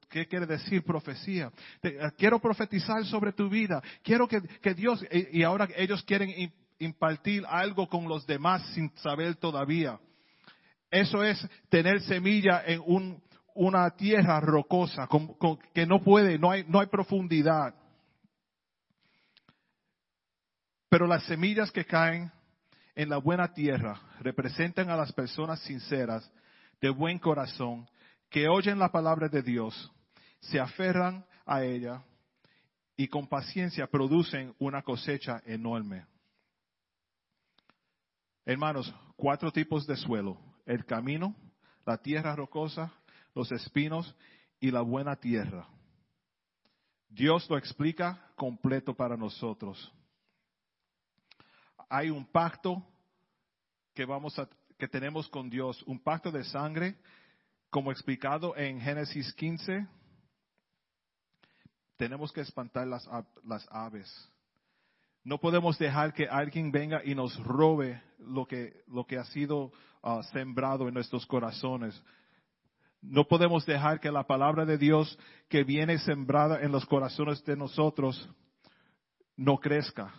qué 0.09 0.27
quiere 0.27 0.45
decir 0.45 0.83
profecía. 0.83 1.51
Eh, 1.81 1.97
quiero 2.17 2.39
profetizar 2.39 3.03
sobre 3.05 3.33
tu 3.33 3.49
vida. 3.49 3.81
Quiero 4.03 4.27
que, 4.27 4.41
que 4.61 4.75
Dios, 4.75 5.03
y 5.11 5.41
ahora 5.41 5.67
ellos 5.75 6.03
quieren 6.03 6.31
impartir 6.77 7.43
algo 7.47 7.89
con 7.89 8.07
los 8.07 8.27
demás 8.27 8.63
sin 8.73 8.91
saber 8.97 9.35
todavía. 9.35 9.99
Eso 10.91 11.23
es 11.23 11.45
tener 11.69 11.99
semilla 12.01 12.63
en 12.65 12.81
un, 12.85 13.23
una 13.55 13.89
tierra 13.91 14.39
rocosa, 14.39 15.07
que 15.73 15.85
no 15.85 16.03
puede, 16.03 16.37
no 16.37 16.51
hay, 16.51 16.63
no 16.67 16.79
hay 16.79 16.87
profundidad. 16.87 17.73
Pero 20.95 21.07
las 21.07 21.25
semillas 21.25 21.73
que 21.73 21.83
caen 21.83 22.31
en 22.95 23.09
la 23.09 23.17
buena 23.17 23.53
tierra 23.53 23.99
representan 24.21 24.89
a 24.89 24.95
las 24.95 25.11
personas 25.11 25.59
sinceras, 25.59 26.31
de 26.79 26.89
buen 26.89 27.19
corazón, 27.19 27.85
que 28.29 28.47
oyen 28.47 28.79
la 28.79 28.89
palabra 28.93 29.27
de 29.27 29.41
Dios, 29.41 29.91
se 30.39 30.57
aferran 30.57 31.25
a 31.45 31.65
ella 31.65 32.01
y 32.95 33.09
con 33.09 33.27
paciencia 33.27 33.87
producen 33.87 34.55
una 34.57 34.83
cosecha 34.83 35.41
enorme. 35.45 36.05
Hermanos, 38.45 38.95
cuatro 39.17 39.51
tipos 39.51 39.85
de 39.85 39.97
suelo. 39.97 40.39
El 40.65 40.85
camino, 40.85 41.35
la 41.85 41.97
tierra 41.97 42.37
rocosa, 42.37 42.93
los 43.33 43.51
espinos 43.51 44.15
y 44.61 44.71
la 44.71 44.79
buena 44.79 45.17
tierra. 45.17 45.67
Dios 47.09 47.49
lo 47.49 47.57
explica 47.57 48.31
completo 48.37 48.95
para 48.95 49.17
nosotros 49.17 49.91
hay 51.89 52.09
un 52.09 52.25
pacto 52.25 52.83
que 53.93 54.05
vamos 54.05 54.37
a, 54.39 54.47
que 54.77 54.87
tenemos 54.87 55.27
con 55.29 55.49
Dios, 55.49 55.81
un 55.83 55.99
pacto 55.99 56.31
de 56.31 56.43
sangre, 56.43 56.95
como 57.69 57.91
explicado 57.91 58.55
en 58.55 58.79
Génesis 58.79 59.33
15. 59.33 59.87
Tenemos 61.97 62.31
que 62.31 62.41
espantar 62.41 62.87
las, 62.87 63.07
las 63.43 63.67
aves. 63.71 64.31
No 65.23 65.39
podemos 65.39 65.77
dejar 65.79 66.13
que 66.13 66.27
alguien 66.27 66.71
venga 66.71 67.01
y 67.03 67.15
nos 67.15 67.35
robe 67.43 68.01
lo 68.19 68.45
que, 68.45 68.83
lo 68.87 69.05
que 69.05 69.17
ha 69.17 69.25
sido 69.25 69.71
ah, 70.03 70.21
sembrado 70.31 70.87
en 70.87 70.93
nuestros 70.93 71.25
corazones. 71.25 71.99
No 73.01 73.27
podemos 73.27 73.65
dejar 73.65 73.99
que 73.99 74.11
la 74.11 74.27
palabra 74.27 74.65
de 74.65 74.77
Dios 74.77 75.17
que 75.47 75.63
viene 75.63 75.97
sembrada 75.99 76.61
en 76.61 76.71
los 76.71 76.85
corazones 76.85 77.43
de 77.45 77.55
nosotros 77.55 78.29
no 79.35 79.57
crezca 79.57 80.13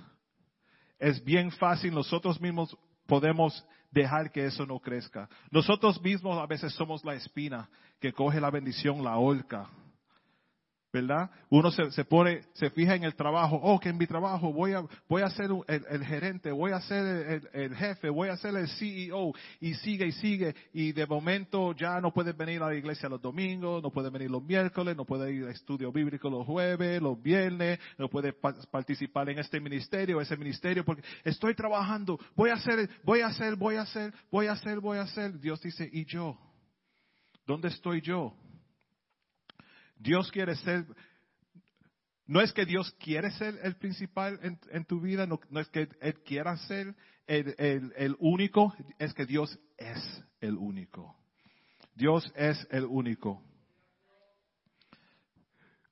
es 0.99 1.23
bien 1.25 1.51
fácil, 1.53 1.95
nosotros 1.95 2.41
mismos 2.41 2.77
podemos 3.07 3.65
dejar 3.91 4.31
que 4.31 4.45
eso 4.47 4.67
no 4.67 4.79
crezca. 4.79 5.29
Nosotros 5.51 6.01
mismos 6.03 6.39
a 6.39 6.47
veces 6.47 6.73
somos 6.75 7.05
la 7.05 7.15
espina 7.15 7.69
que 8.01 8.13
coge 8.13 8.41
la 8.41 8.51
bendición, 8.51 9.03
la 9.03 9.17
holca. 9.17 9.69
¿Verdad? 10.97 11.31
Uno 11.51 11.71
se, 11.71 12.05
pone, 12.05 12.41
se 12.55 12.71
fija 12.71 12.95
en 12.95 13.05
el 13.05 13.15
trabajo, 13.15 13.61
oh, 13.63 13.79
que 13.79 13.91
en 13.91 13.99
mi 13.99 14.07
trabajo 14.07 14.51
voy 14.51 14.73
a, 14.73 14.83
voy 15.09 15.21
a 15.21 15.29
ser 15.29 15.51
el, 15.69 16.05
gerente, 16.05 16.51
voy 16.51 16.73
a 16.73 16.81
ser 16.81 17.47
el, 17.53 17.77
jefe, 17.77 18.09
voy 18.09 18.31
a 18.31 18.37
ser 18.39 18.57
el 18.57 18.67
CEO, 18.67 19.35
y 19.61 19.75
sigue 19.75 20.07
y 20.07 20.13
sigue, 20.13 20.55
y 20.73 20.93
de 20.93 21.07
momento 21.07 21.75
ya 21.75 22.01
no 22.01 22.15
puedes 22.15 22.35
venir 22.35 22.63
a 22.63 22.69
la 22.69 22.75
iglesia 22.75 23.11
los 23.11 23.21
domingos, 23.21 23.83
no 23.83 23.91
puedes 23.91 24.11
venir 24.11 24.31
los 24.31 24.43
miércoles, 24.43 24.97
no 24.97 25.05
puedes 25.05 25.35
ir 25.35 25.45
a 25.45 25.51
estudio 25.51 25.93
bíblico 25.93 26.31
los 26.31 26.47
jueves, 26.47 27.03
los 27.03 27.23
viernes, 27.23 27.79
no 27.99 28.09
puedes 28.09 28.35
participar 28.71 29.29
en 29.29 29.39
este 29.39 29.61
ministerio, 29.61 30.19
ese 30.19 30.37
ministerio, 30.37 30.83
porque 30.83 31.03
estoy 31.25 31.55
trabajando, 31.55 32.19
voy 32.35 32.49
a 32.49 32.55
hacer, 32.55 32.89
voy 33.05 33.21
a 33.21 33.27
hacer, 33.27 33.57
voy 33.57 33.77
a 33.77 33.83
hacer, 33.83 34.15
voy 34.31 34.47
a 34.47 34.53
hacer, 34.53 34.81
voy 34.81 34.97
a 34.97 35.03
hacer. 35.03 35.39
Dios 35.39 35.61
dice, 35.61 35.89
¿y 35.93 36.07
yo? 36.07 36.39
¿Dónde 37.47 37.69
estoy 37.69 38.01
yo? 38.01 38.35
Dios 39.97 40.31
quiere 40.31 40.55
ser, 40.57 40.87
no 42.27 42.41
es 42.41 42.53
que 42.53 42.65
Dios 42.65 42.91
quiere 42.99 43.31
ser 43.33 43.59
el 43.63 43.77
principal 43.77 44.39
en, 44.43 44.85
tu 44.85 45.01
vida, 45.01 45.27
no, 45.27 45.41
es 45.61 45.69
que 45.69 45.89
Él 46.01 46.15
quiera 46.25 46.57
ser 46.59 46.95
el, 47.27 48.17
único, 48.19 48.75
es 48.99 49.15
que 49.15 49.27
Dios 49.27 49.59
es 49.77 50.25
el 50.41 50.57
único. 50.57 51.17
Dios 51.95 52.31
es 52.35 52.67
el 52.71 52.85
único. 52.85 53.43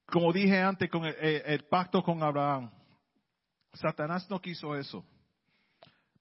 Como 0.07 0.33
dije 0.33 0.61
antes 0.61 0.91
con 0.91 1.05
el, 1.05 1.65
pacto 1.65 2.03
con 2.03 2.23
Abraham, 2.23 2.71
Satanás 3.73 4.29
no 4.31 4.41
quiso 4.41 4.77
eso. 4.77 5.05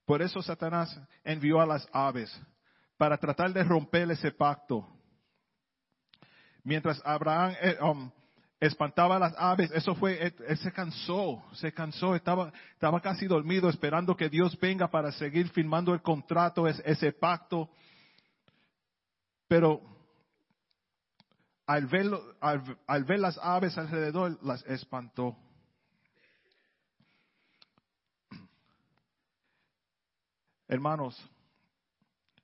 Por 0.05 0.21
eso 0.21 0.41
Satanás 0.41 0.99
envió 1.23 1.61
a 1.61 1.65
las 1.65 1.87
aves 1.91 2.31
para 2.97 3.17
tratar 3.17 3.53
de 3.53 3.63
romper 3.63 4.09
ese 4.11 4.31
pacto. 4.31 4.87
Mientras 6.63 7.01
Abraham 7.03 7.55
eh, 7.61 7.77
um, 7.81 8.09
espantaba 8.59 9.17
a 9.17 9.19
las 9.19 9.35
aves, 9.37 9.69
eso 9.71 9.95
fue, 9.95 10.33
él, 10.47 10.57
se 10.57 10.71
cansó, 10.71 11.43
se 11.53 11.73
cansó, 11.73 12.15
estaba, 12.15 12.53
estaba 12.71 13.01
casi 13.01 13.27
dormido 13.27 13.69
esperando 13.69 14.15
que 14.15 14.29
Dios 14.29 14.57
venga 14.59 14.89
para 14.89 15.11
seguir 15.11 15.49
firmando 15.49 15.93
el 15.93 16.01
contrato, 16.01 16.67
ese, 16.67 17.11
pacto. 17.11 17.69
Pero 19.47 19.81
al 21.67 21.85
ver, 21.87 22.05
al 22.39 23.03
ver 23.03 23.19
las 23.19 23.37
aves 23.39 23.77
alrededor, 23.77 24.39
las 24.41 24.63
espantó. 24.65 25.37
Hermanos, 30.69 31.21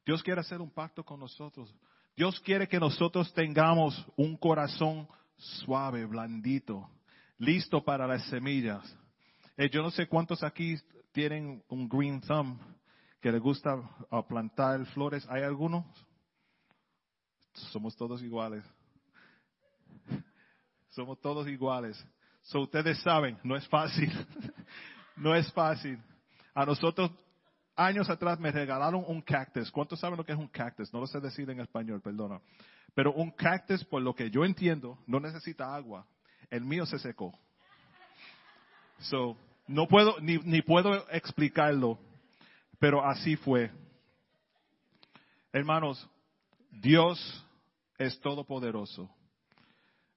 Dios 0.06 0.22
quiere 0.22 0.42
hacer 0.42 0.60
un 0.60 0.70
pacto 0.70 1.04
con 1.04 1.20
nosotros. 1.20 1.74
Dios 2.20 2.38
quiere 2.42 2.68
que 2.68 2.82
nosotros 2.82 3.34
tengamos 3.34 4.06
un 4.18 4.36
corazón 4.36 5.08
suave, 5.38 6.04
blandito, 6.04 6.90
listo 7.38 7.82
para 7.82 8.06
las 8.06 8.26
semillas. 8.26 8.84
Eh, 9.56 9.70
yo 9.70 9.82
no 9.82 9.90
sé 9.90 10.06
cuántos 10.06 10.44
aquí 10.44 10.76
tienen 11.14 11.64
un 11.70 11.88
green 11.88 12.20
thumb 12.20 12.60
que 13.22 13.32
les 13.32 13.40
gusta 13.40 13.74
uh, 13.74 14.22
plantar 14.28 14.86
flores. 14.88 15.26
¿Hay 15.30 15.44
algunos? 15.44 15.86
Somos 17.54 17.96
todos 17.96 18.22
iguales. 18.22 18.66
Somos 20.90 21.22
todos 21.22 21.48
iguales. 21.48 22.06
So 22.42 22.60
ustedes 22.60 23.02
saben, 23.02 23.40
no 23.46 23.56
es 23.56 23.66
fácil. 23.70 24.12
no 25.16 25.34
es 25.34 25.50
fácil. 25.54 25.98
A 26.54 26.66
nosotros 26.66 27.12
años 27.80 28.10
atrás 28.10 28.40
me 28.40 28.52
regalaron 28.52 29.04
un 29.08 29.22
cactus. 29.22 29.72
¿Cuántos 29.72 30.00
saben 30.00 30.18
lo 30.18 30.26
que 30.26 30.34
es 30.34 30.38
un 30.38 30.48
cactus? 30.48 30.94
No 30.94 31.00
lo 31.00 31.08
sé 31.08 31.20
decir 31.20 31.50
en 31.50 31.60
español, 31.60 32.02
perdona. 32.02 32.42
Pero 32.94 33.14
un 33.14 33.32
cactus, 33.32 33.84
por 33.86 34.02
lo 34.02 34.14
que 34.14 34.30
yo 34.30 34.44
entiendo, 34.44 34.98
no 35.08 35.20
necesita 35.20 35.74
agua. 35.74 36.06
El 36.50 36.66
mío 36.66 36.86
se 36.86 37.00
secó. 37.00 37.34
So, 39.00 39.38
no 39.68 39.88
puedo, 39.88 40.20
ni, 40.20 40.38
ni 40.40 40.62
puedo 40.62 41.10
explicarlo, 41.10 41.98
pero 42.80 43.06
así 43.06 43.36
fue. 43.38 43.72
Hermanos, 45.54 46.08
Dios 46.72 47.48
es 47.98 48.20
todopoderoso. 48.20 49.10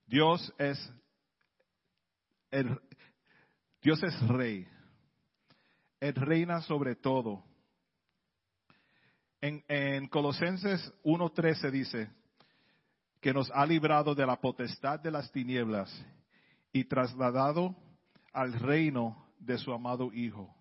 Dios 0.07 0.53
es 0.59 0.92
el, 2.51 2.79
Dios 3.81 4.03
es 4.03 4.29
rey. 4.29 4.66
Él 6.01 6.14
reina 6.14 6.61
sobre 6.62 6.96
todo. 6.96 7.44
En, 9.42 9.64
en 9.66 10.07
Colosenses 10.07 10.81
1.13 11.02 11.70
dice 11.72 12.09
que 13.20 13.35
nos 13.35 13.50
ha 13.50 13.66
librado 13.66 14.14
de 14.14 14.24
la 14.24 14.40
potestad 14.40 15.00
de 15.00 15.11
las 15.11 15.33
tinieblas 15.33 15.90
y 16.72 16.85
trasladado 16.85 17.74
al 18.33 18.52
reino 18.52 19.26
de 19.40 19.59
su 19.59 19.72
amado 19.72 20.12
Hijo. 20.12 20.55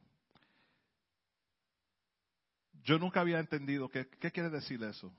Yo 2.84 2.98
nunca 2.98 3.22
había 3.22 3.40
entendido 3.40 3.88
qué, 3.88 4.08
qué 4.20 4.32
quiere 4.32 4.50
decir 4.50 4.82
eso. 4.84 5.14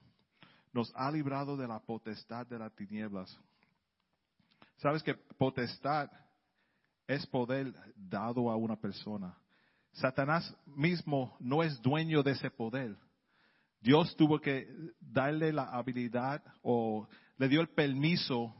Nos 0.72 0.92
ha 0.96 1.08
librado 1.12 1.56
de 1.56 1.68
la 1.68 1.78
potestad 1.78 2.44
de 2.44 2.58
las 2.58 2.74
tinieblas. 2.74 3.38
Sabes 4.78 5.04
que 5.04 5.14
potestad 5.14 6.10
es 7.06 7.24
poder 7.28 7.72
dado 7.94 8.50
a 8.50 8.56
una 8.56 8.74
persona. 8.74 9.38
Satanás 9.92 10.52
mismo 10.66 11.36
no 11.38 11.62
es 11.62 11.80
dueño 11.80 12.24
de 12.24 12.32
ese 12.32 12.50
poder. 12.50 12.96
Dios 13.82 14.14
tuvo 14.16 14.40
que 14.40 14.68
darle 15.00 15.52
la 15.52 15.64
habilidad 15.64 16.42
o 16.62 17.08
le 17.36 17.48
dio 17.48 17.60
el 17.60 17.68
permiso 17.68 18.54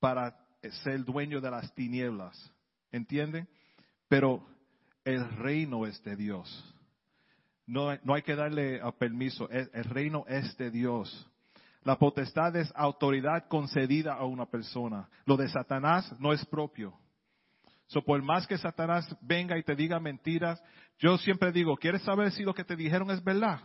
para 0.00 0.36
ser 0.82 1.04
dueño 1.04 1.40
de 1.40 1.50
las 1.50 1.72
tinieblas. 1.74 2.52
¿Entienden? 2.90 3.48
Pero 4.08 4.44
el 5.04 5.28
reino 5.36 5.86
es 5.86 6.02
de 6.02 6.16
Dios. 6.16 6.74
No, 7.64 7.96
no 8.02 8.14
hay 8.14 8.22
que 8.22 8.34
darle 8.34 8.80
permiso. 8.98 9.48
El, 9.48 9.70
el 9.72 9.84
reino 9.84 10.24
es 10.26 10.56
de 10.56 10.70
Dios. 10.70 11.30
La 11.84 11.96
potestad 11.96 12.54
es 12.56 12.72
autoridad 12.74 13.46
concedida 13.48 14.14
a 14.14 14.24
una 14.24 14.46
persona. 14.46 15.08
Lo 15.24 15.36
de 15.36 15.48
Satanás 15.48 16.12
no 16.18 16.32
es 16.32 16.44
propio. 16.46 16.92
So, 17.86 18.02
por 18.02 18.20
más 18.22 18.46
que 18.46 18.58
Satanás 18.58 19.16
venga 19.20 19.58
y 19.58 19.62
te 19.62 19.76
diga 19.76 20.00
mentiras, 20.00 20.62
yo 20.98 21.18
siempre 21.18 21.52
digo, 21.52 21.76
¿quieres 21.76 22.02
saber 22.02 22.32
si 22.32 22.42
lo 22.42 22.54
que 22.54 22.64
te 22.64 22.74
dijeron 22.74 23.10
es 23.10 23.22
verdad? 23.22 23.60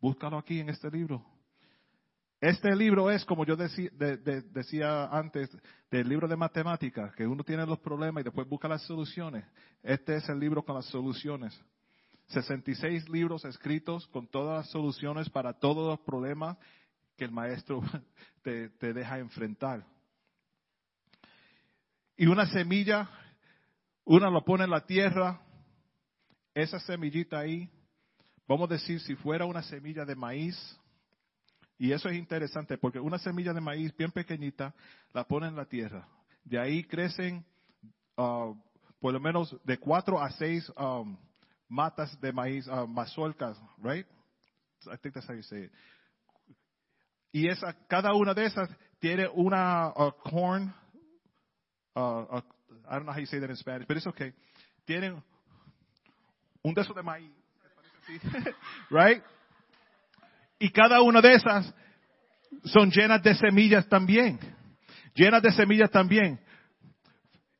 Búscalo 0.00 0.38
aquí 0.38 0.60
en 0.60 0.68
este 0.68 0.90
libro. 0.90 1.24
Este 2.40 2.74
libro 2.76 3.10
es, 3.10 3.24
como 3.24 3.44
yo 3.44 3.56
decía, 3.56 3.90
decía 3.92 5.06
antes, 5.06 5.50
del 5.90 6.08
libro 6.08 6.28
de 6.28 6.36
matemáticas, 6.36 7.14
que 7.16 7.26
uno 7.26 7.42
tiene 7.42 7.66
los 7.66 7.80
problemas 7.80 8.20
y 8.20 8.24
después 8.24 8.48
busca 8.48 8.68
las 8.68 8.82
soluciones. 8.82 9.44
Este 9.82 10.16
es 10.16 10.28
el 10.28 10.38
libro 10.38 10.62
con 10.62 10.76
las 10.76 10.86
soluciones. 10.86 11.58
66 12.28 13.08
libros 13.08 13.44
escritos 13.44 14.06
con 14.08 14.28
todas 14.28 14.58
las 14.58 14.70
soluciones 14.70 15.28
para 15.30 15.54
todos 15.54 15.88
los 15.88 16.00
problemas 16.06 16.56
que 17.16 17.24
el 17.24 17.32
maestro 17.32 17.82
te 18.42 18.92
deja 18.92 19.18
enfrentar. 19.18 19.84
Y 22.16 22.26
una 22.26 22.46
semilla 22.46 23.08
una 24.10 24.30
lo 24.30 24.42
pone 24.42 24.64
en 24.64 24.70
la 24.70 24.86
tierra, 24.86 25.38
esa 26.54 26.80
semillita 26.80 27.40
ahí, 27.40 27.70
vamos 28.48 28.70
a 28.70 28.74
decir, 28.74 29.00
si 29.00 29.14
fuera 29.14 29.44
una 29.44 29.62
semilla 29.62 30.04
de 30.04 30.16
maíz, 30.16 30.56
y 31.78 31.92
eso 31.92 32.08
es 32.08 32.16
interesante 32.16 32.76
porque 32.76 32.98
una 32.98 33.18
semilla 33.18 33.52
de 33.52 33.60
maíz 33.60 33.96
bien 33.96 34.10
pequeñita 34.10 34.74
la 35.12 35.24
pone 35.24 35.46
en 35.46 35.54
la 35.54 35.66
tierra. 35.66 36.08
De 36.44 36.58
ahí 36.58 36.82
crecen 36.82 37.44
uh, 38.16 38.54
por 39.00 39.12
lo 39.12 39.20
menos 39.20 39.56
de 39.64 39.78
cuatro 39.78 40.20
a 40.20 40.30
seis 40.32 40.68
um, 40.76 41.16
matas 41.68 42.18
de 42.20 42.32
maíz, 42.32 42.66
uh, 42.66 42.86
mazorcas, 42.86 43.56
right? 43.78 44.06
I 44.86 44.96
think 44.96 45.14
that's 45.14 45.28
how 45.28 45.34
you 45.34 45.42
say 45.42 45.64
it. 45.64 45.72
Y 47.30 47.46
esa, 47.46 47.74
cada 47.86 48.14
una 48.14 48.32
de 48.34 48.46
esas 48.46 48.68
tiene 48.98 49.28
una 49.28 49.92
uh, 49.94 50.10
corn, 50.24 50.74
I 51.94 52.40
don't 52.90 53.04
know 53.04 53.12
how 53.12 53.20
you 53.20 53.26
say 53.26 53.38
that 53.38 53.50
in 53.50 53.56
Spanish, 53.56 53.86
but 53.86 53.96
it's 53.96 54.06
okay. 54.06 54.32
Tienen 54.86 55.22
un 56.64 56.74
deso 56.74 56.94
de 56.94 57.02
maíz, 57.02 57.30
right? 58.90 59.22
Y 60.58 60.70
cada 60.70 61.00
una 61.02 61.20
de 61.20 61.34
esas 61.34 61.74
son 62.64 62.90
llenas 62.90 63.22
de 63.22 63.34
semillas 63.34 63.88
también. 63.88 64.38
Llenas 65.14 65.42
de 65.42 65.52
semillas 65.52 65.90
también. 65.90 66.40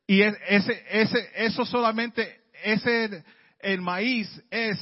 Y 0.07 0.21
ese, 0.21 0.83
ese, 0.89 1.29
eso 1.35 1.65
solamente, 1.65 2.41
ese, 2.63 3.23
el 3.59 3.81
maíz 3.81 4.27
es 4.49 4.77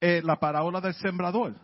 eh, 0.00 0.20
la 0.22 0.36
parábola 0.36 0.80
del 0.80 0.94
sembrador. 0.94 1.54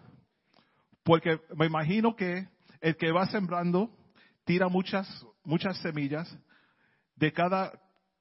Porque 1.04 1.40
me 1.56 1.66
imagino 1.66 2.16
que 2.16 2.48
el 2.80 2.96
que 2.96 3.12
va 3.12 3.26
sembrando 3.26 3.90
tira 4.44 4.68
muchas, 4.68 5.26
muchas 5.44 5.76
semillas. 5.78 6.34
De 7.16 7.32
cada 7.32 7.72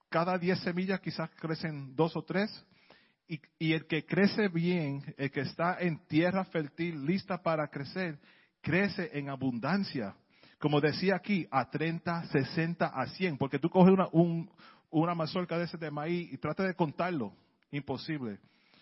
cada 0.09 0.37
diez 0.37 0.59
semillas 0.59 0.99
quizás 0.99 1.29
crecen 1.35 1.95
dos 1.95 2.15
o 2.15 2.23
tres. 2.23 2.65
Y, 3.29 3.73
el 3.73 3.85
que 3.85 4.05
crece 4.05 4.47
bien, 4.47 5.13
el 5.15 5.29
que 5.29 5.41
está 5.41 5.77
en 5.79 5.99
tierra 6.07 6.45
fértil, 6.45 7.05
lista 7.05 7.43
para 7.43 7.67
crecer, 7.67 8.17
crece 8.59 9.11
en 9.13 9.29
abundancia. 9.29 10.15
Como 10.57 10.81
decía 10.81 11.15
aquí, 11.15 11.47
a 11.51 11.69
30, 11.69 12.25
60, 12.25 12.87
a 12.87 13.05
100. 13.05 13.37
Porque 13.37 13.59
tú 13.59 13.69
coges 13.69 13.93
una, 13.93 14.07
un, 14.11 14.49
una 14.89 15.13
mazorca 15.13 15.59
de 15.59 15.65
ese 15.65 15.77
de 15.77 15.91
maíz 15.91 16.33
y 16.33 16.37
trata 16.37 16.63
de 16.63 16.73
contarlo. 16.73 17.31
Imposible. 17.71 18.39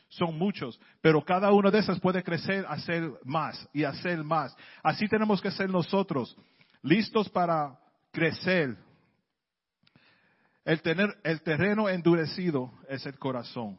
Son 0.08 0.38
muchos, 0.38 0.80
pero 1.02 1.22
cada 1.26 1.52
uno 1.52 1.70
de 1.70 1.80
esas 1.80 2.00
puede 2.00 2.24
crecer, 2.24 2.66
hacer 2.70 3.12
más 3.26 3.68
y 3.74 3.84
hacer 3.84 4.24
más. 4.24 4.56
Así 4.82 5.10
tenemos 5.10 5.42
que 5.42 5.52
ser 5.52 5.70
nosotros, 5.70 6.38
listos 6.82 7.28
para 7.30 7.78
crecer, 8.14 8.78
el, 10.64 10.82
tener, 10.82 11.18
el 11.24 11.42
terreno 11.42 11.90
endurecido 11.90 12.72
es 12.88 13.06
el 13.06 13.20
corazón. 13.20 13.78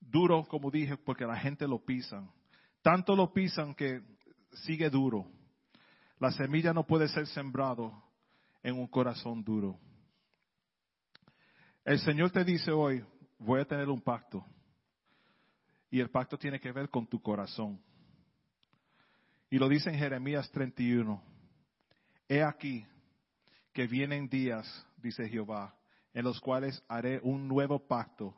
Duro, 0.00 0.44
como 0.44 0.70
dije, 0.70 0.96
porque 0.96 1.24
la 1.24 1.36
gente 1.36 1.68
lo 1.68 1.84
pisan. 1.84 2.30
Tanto 2.82 3.14
lo 3.14 3.32
pisan 3.32 3.74
que 3.74 4.02
sigue 4.64 4.90
duro. 4.90 5.26
La 6.18 6.30
semilla 6.32 6.72
no 6.72 6.86
puede 6.86 7.08
ser 7.08 7.26
sembrado 7.26 8.02
en 8.62 8.76
un 8.76 8.86
corazón 8.86 9.44
duro. 9.44 9.78
El 11.84 11.98
Señor 12.00 12.30
te 12.30 12.44
dice 12.44 12.70
hoy, 12.70 13.04
voy 13.38 13.60
a 13.60 13.64
tener 13.64 13.88
un 13.88 14.00
pacto. 14.00 14.44
Y 15.90 16.00
el 16.00 16.10
pacto 16.10 16.38
tiene 16.38 16.60
que 16.60 16.72
ver 16.72 16.88
con 16.88 17.06
tu 17.06 17.20
corazón. 17.20 17.80
Y 19.50 19.58
lo 19.58 19.68
dice 19.68 19.90
en 19.90 19.98
Jeremías 19.98 20.50
31. 20.50 21.22
He 22.28 22.42
aquí 22.42 22.86
que 23.72 23.86
vienen 23.86 24.28
días 24.28 24.86
dice 24.98 25.28
Jehová, 25.28 25.74
en 26.12 26.24
los 26.24 26.40
cuales 26.40 26.82
haré 26.88 27.20
un 27.22 27.48
nuevo 27.48 27.86
pacto 27.86 28.36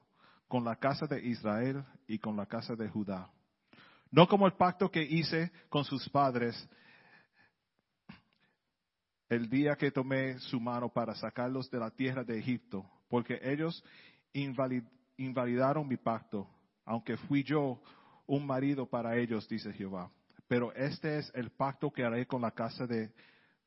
con 0.53 0.65
la 0.65 0.77
casa 0.77 1.07
de 1.07 1.19
Israel 1.27 1.83
y 2.07 2.19
con 2.19 2.37
la 2.37 2.45
casa 2.45 2.77
de 2.77 2.87
Judá. 2.87 3.27
No 4.11 4.29
como 4.29 4.45
el 4.47 4.53
pacto 4.53 4.91
que 4.91 5.03
hice 5.03 5.51
con 5.71 5.83
sus 5.83 6.07
padres 6.11 6.69
el 9.31 9.49
día 9.49 9.77
que 9.77 9.91
tomé 9.91 10.39
su 10.41 10.61
mano 10.61 10.91
para 10.91 11.15
sacarlos 11.15 11.71
de 11.71 11.79
la 11.79 11.91
tierra 11.91 12.23
de 12.23 12.39
Egipto, 12.39 12.85
porque 13.09 13.41
ellos 13.43 13.83
invalidaron 15.17 15.89
mi 15.89 15.97
pacto, 15.97 16.47
aunque 16.85 17.17
fui 17.17 17.43
yo 17.43 17.81
un 18.27 18.47
marido 18.47 18.85
para 18.85 19.17
ellos, 19.17 19.49
dice 19.49 19.73
Jehová. 19.73 20.11
Pero 20.49 20.71
este 20.75 21.17
es 21.17 21.33
el 21.35 21.49
pacto 21.49 21.91
que 21.91 22.05
haré 22.05 22.27
con 22.27 22.43
la 22.43 22.51
casa 22.51 22.87
de 22.87 23.11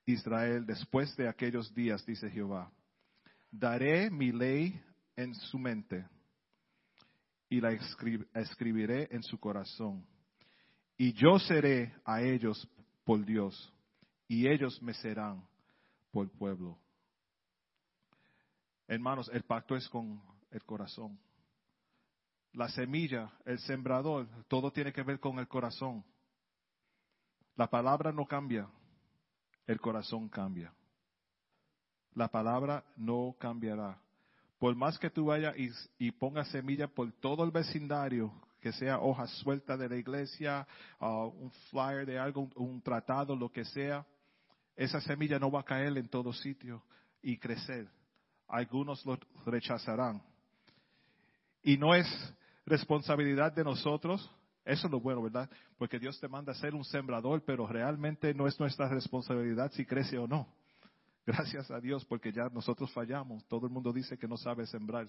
Israel 0.05 0.67
después 0.67 1.17
de 1.17 1.29
aquellos 1.29 1.73
días, 1.73 2.05
dice 2.05 2.29
Jehová 2.29 2.71
daré 3.49 4.11
mi 4.11 4.33
ley 4.33 4.79
en 5.15 5.33
su 5.33 5.57
mente 5.57 6.05
y 7.55 7.61
la 7.61 7.71
escribiré 7.71 9.07
en 9.11 9.23
su 9.23 9.39
corazón. 9.39 10.05
y 10.97 11.13
yo 11.13 11.39
seré 11.39 11.93
a 12.05 12.21
ellos 12.21 12.67
por 13.03 13.25
Dios, 13.25 13.73
y 14.27 14.47
ellos 14.47 14.81
me 14.81 14.93
serán 14.93 15.45
por 16.11 16.29
pueblo. 16.31 16.77
Hermanos, 18.87 19.29
el 19.33 19.43
pacto 19.43 19.75
es 19.75 19.87
con 19.89 20.21
el 20.51 20.63
corazón. 20.63 21.19
La 22.53 22.69
semilla, 22.69 23.31
el 23.45 23.59
sembrador, 23.59 24.27
todo 24.47 24.71
tiene 24.71 24.93
que 24.93 25.03
ver 25.03 25.19
con 25.19 25.39
el 25.39 25.47
corazón. 25.47 26.03
La 27.55 27.69
palabra 27.69 28.11
no 28.11 28.25
cambia, 28.25 28.69
el 29.65 29.79
corazón 29.79 30.29
cambia. 30.29 30.73
La 32.13 32.27
palabra 32.29 32.83
no 32.95 33.35
cambiará. 33.39 34.01
Por 34.65 34.75
más 34.75 34.97
que 34.97 35.11
tú 35.11 35.25
vayas 35.25 35.53
y, 35.99 36.09
pongas 36.09 36.47
semilla 36.47 36.87
por 36.87 37.11
todo 37.11 37.43
el 37.43 37.51
vecindario, 37.51 38.33
que 38.59 38.71
sea 38.71 38.99
hoja 38.99 39.27
suelta 39.27 39.77
de 39.77 39.87
la 39.87 39.95
iglesia, 39.95 40.67
uh, 40.99 41.27
un 41.27 41.51
flyer 41.69 42.03
de 42.03 42.17
algo, 42.17 42.49
un, 42.55 42.81
tratado, 42.81 43.35
lo 43.35 43.51
que 43.51 43.63
sea, 43.63 44.03
esa 44.75 44.99
semilla 45.01 45.37
no 45.37 45.51
va 45.51 45.59
a 45.59 45.63
caer 45.63 45.95
en 45.95 46.09
todo 46.09 46.33
sitio 46.33 46.81
y 47.21 47.37
crecer. 47.37 47.87
Algunos 48.47 49.05
lo 49.05 49.19
rechazarán. 49.45 50.19
Y 51.61 51.77
no 51.77 51.93
es 51.93 52.07
responsabilidad 52.65 53.51
de 53.51 53.63
nosotros, 53.63 54.27
eso 54.65 54.87
es 54.87 54.91
lo 54.91 54.99
bueno, 54.99 55.21
¿verdad? 55.21 55.47
Porque 55.77 55.99
Dios 55.99 56.19
te 56.19 56.27
manda 56.27 56.53
a 56.53 56.55
ser 56.55 56.73
un 56.73 56.85
sembrador, 56.85 57.43
pero 57.45 57.67
realmente 57.67 58.33
no 58.33 58.47
es 58.47 58.59
nuestra 58.59 58.89
responsabilidad 58.89 59.71
si 59.73 59.85
crece 59.85 60.17
o 60.17 60.25
no. 60.25 60.47
Gracias 61.25 61.71
a 61.71 61.79
Dios 61.79 62.05
porque 62.05 62.31
ya 62.31 62.49
nosotros 62.49 62.91
fallamos. 62.93 63.45
Todo 63.47 63.65
el 63.65 63.73
mundo 63.73 63.91
dice 63.91 64.17
que 64.17 64.27
no 64.27 64.37
sabe 64.37 64.67
sembrar. 64.67 65.07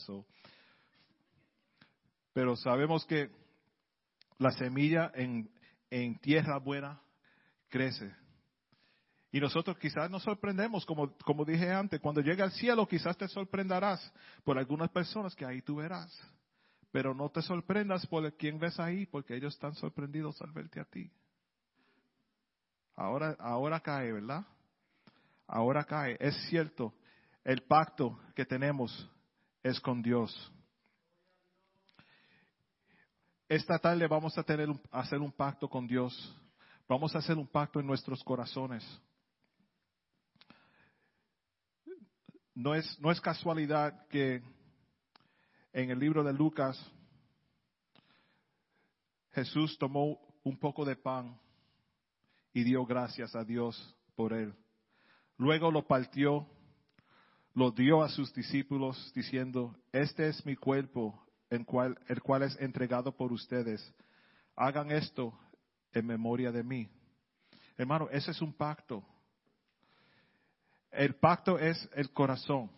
Pero 2.33 2.57
sabemos 2.57 3.05
que 3.05 3.31
la 4.39 4.51
semilla 4.53 5.13
en, 5.15 5.51
en 5.91 6.19
tierra 6.19 6.59
buena 6.59 7.01
crece. 7.69 8.15
Y 9.31 9.41
nosotros 9.41 9.77
quizás 9.79 10.11
nos 10.11 10.23
sorprendemos, 10.23 10.87
como, 10.87 11.13
como 11.19 11.45
dije 11.45 11.71
antes, 11.71 12.01
cuando 12.01 12.23
llegue 12.23 12.43
al 12.43 12.53
cielo 12.53 12.89
quizás 12.89 13.17
te 13.19 13.29
sorprenderás 13.29 14.13
por 14.45 14.57
algunas 14.57 14.91
personas 14.91 15.35
que 15.35 15.45
ahí 15.45 15.61
tú 15.61 15.77
verás. 15.77 16.11
Pero 16.91 17.15
no 17.15 17.29
te 17.29 17.43
sorprendas 17.43 18.07
por 18.07 18.33
quien 18.37 18.59
ves 18.59 18.81
ahí, 18.81 19.05
porque 19.05 19.37
ellos 19.37 19.53
están 19.53 19.75
sorprendidos 19.75 20.41
al 20.41 20.53
verte 20.53 20.81
a 20.81 20.85
ti. 20.85 21.11
Ahora, 22.95 23.37
ahora 23.39 23.81
cae, 23.81 24.11
¿verdad? 24.13 24.47
Ahora 25.47 25.85
cae. 25.85 26.17
Es 26.21 26.37
cierto, 26.49 26.95
el 27.45 27.63
pacto 27.63 28.19
que 28.35 28.45
tenemos 28.45 29.09
es 29.63 29.81
con 29.81 30.03
Dios. 30.03 30.53
Esta 33.49 33.79
tarde 33.79 34.07
vamos 34.09 34.37
a 34.37 34.43
tener 34.43 34.69
hacer 34.91 35.21
un 35.21 35.33
pacto 35.33 35.69
con 35.69 35.87
Dios. 35.87 36.37
Vamos 36.89 37.15
a 37.15 37.19
hacer 37.19 37.37
un 37.37 37.47
pacto 37.47 37.81
en 37.81 37.87
nuestros 37.87 38.23
corazones. 38.25 38.85
No 42.55 42.75
es, 42.75 42.99
no 43.01 43.13
es 43.13 43.21
casualidad 43.21 44.07
que 44.09 44.43
en 45.73 45.91
el 45.91 45.99
libro 45.99 46.25
de 46.25 46.33
Lucas 46.33 46.77
Jesús 49.33 49.77
tomó 49.79 50.19
un 50.43 50.59
poco 50.59 50.85
de 50.85 50.97
pan 50.97 51.39
y 52.55 52.65
dio 52.65 52.87
gracias 52.87 53.37
a 53.37 53.45
Dios 53.45 53.95
por 54.15 54.33
él. 54.33 54.55
Luego 55.39 55.71
lo 55.71 55.87
partió, 55.87 56.47
lo 57.55 57.71
dio 57.71 58.03
a 58.03 58.09
sus 58.09 58.33
discípulos 58.35 59.13
diciendo, 59.15 59.77
este 59.93 60.29
es 60.29 60.45
mi 60.47 60.57
cuerpo, 60.57 61.23
en 61.51 61.65
cual, 61.65 61.99
el 62.09 62.23
cual 62.23 62.43
es 62.43 62.59
entregado 62.61 63.17
por 63.17 63.33
ustedes. 63.33 63.95
Hagan 64.57 64.91
esto 64.91 65.39
en 65.93 66.07
memoria 66.07 66.51
de 66.53 66.63
mí. 66.63 66.89
Hermano, 67.77 68.09
ese 68.11 68.31
es 68.31 68.41
un 68.41 68.53
pacto. 68.53 69.05
El 70.91 71.15
pacto 71.15 71.59
es 71.59 71.89
el 71.95 72.11
corazón. 72.11 72.71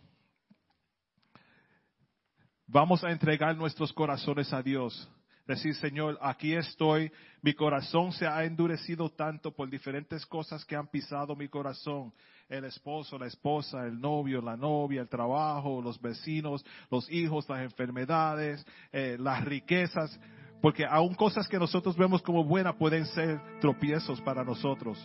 Vamos 2.66 3.02
a 3.04 3.10
entregar 3.10 3.56
nuestros 3.56 3.92
corazones 3.92 4.52
a 4.52 4.62
Dios. 4.62 5.08
Decir, 5.48 5.74
Señor, 5.76 6.18
aquí 6.20 6.54
estoy, 6.54 7.10
mi 7.40 7.54
corazón 7.54 8.12
se 8.12 8.26
ha 8.26 8.44
endurecido 8.44 9.08
tanto 9.08 9.50
por 9.50 9.70
diferentes 9.70 10.26
cosas 10.26 10.62
que 10.66 10.76
han 10.76 10.88
pisado 10.88 11.34
mi 11.34 11.48
corazón 11.48 12.12
el 12.50 12.64
esposo, 12.64 13.18
la 13.18 13.26
esposa, 13.26 13.86
el 13.86 13.98
novio, 13.98 14.42
la 14.42 14.56
novia, 14.56 15.00
el 15.00 15.08
trabajo, 15.08 15.80
los 15.82 16.00
vecinos, 16.00 16.64
los 16.90 17.10
hijos, 17.10 17.48
las 17.48 17.60
enfermedades, 17.60 18.64
eh, 18.92 19.16
las 19.18 19.44
riquezas, 19.44 20.20
porque 20.60 20.84
aún 20.84 21.14
cosas 21.14 21.48
que 21.48 21.58
nosotros 21.58 21.96
vemos 21.96 22.22
como 22.22 22.44
buenas 22.44 22.74
pueden 22.76 23.06
ser 23.06 23.40
tropiezos 23.60 24.20
para 24.20 24.44
nosotros. 24.44 24.98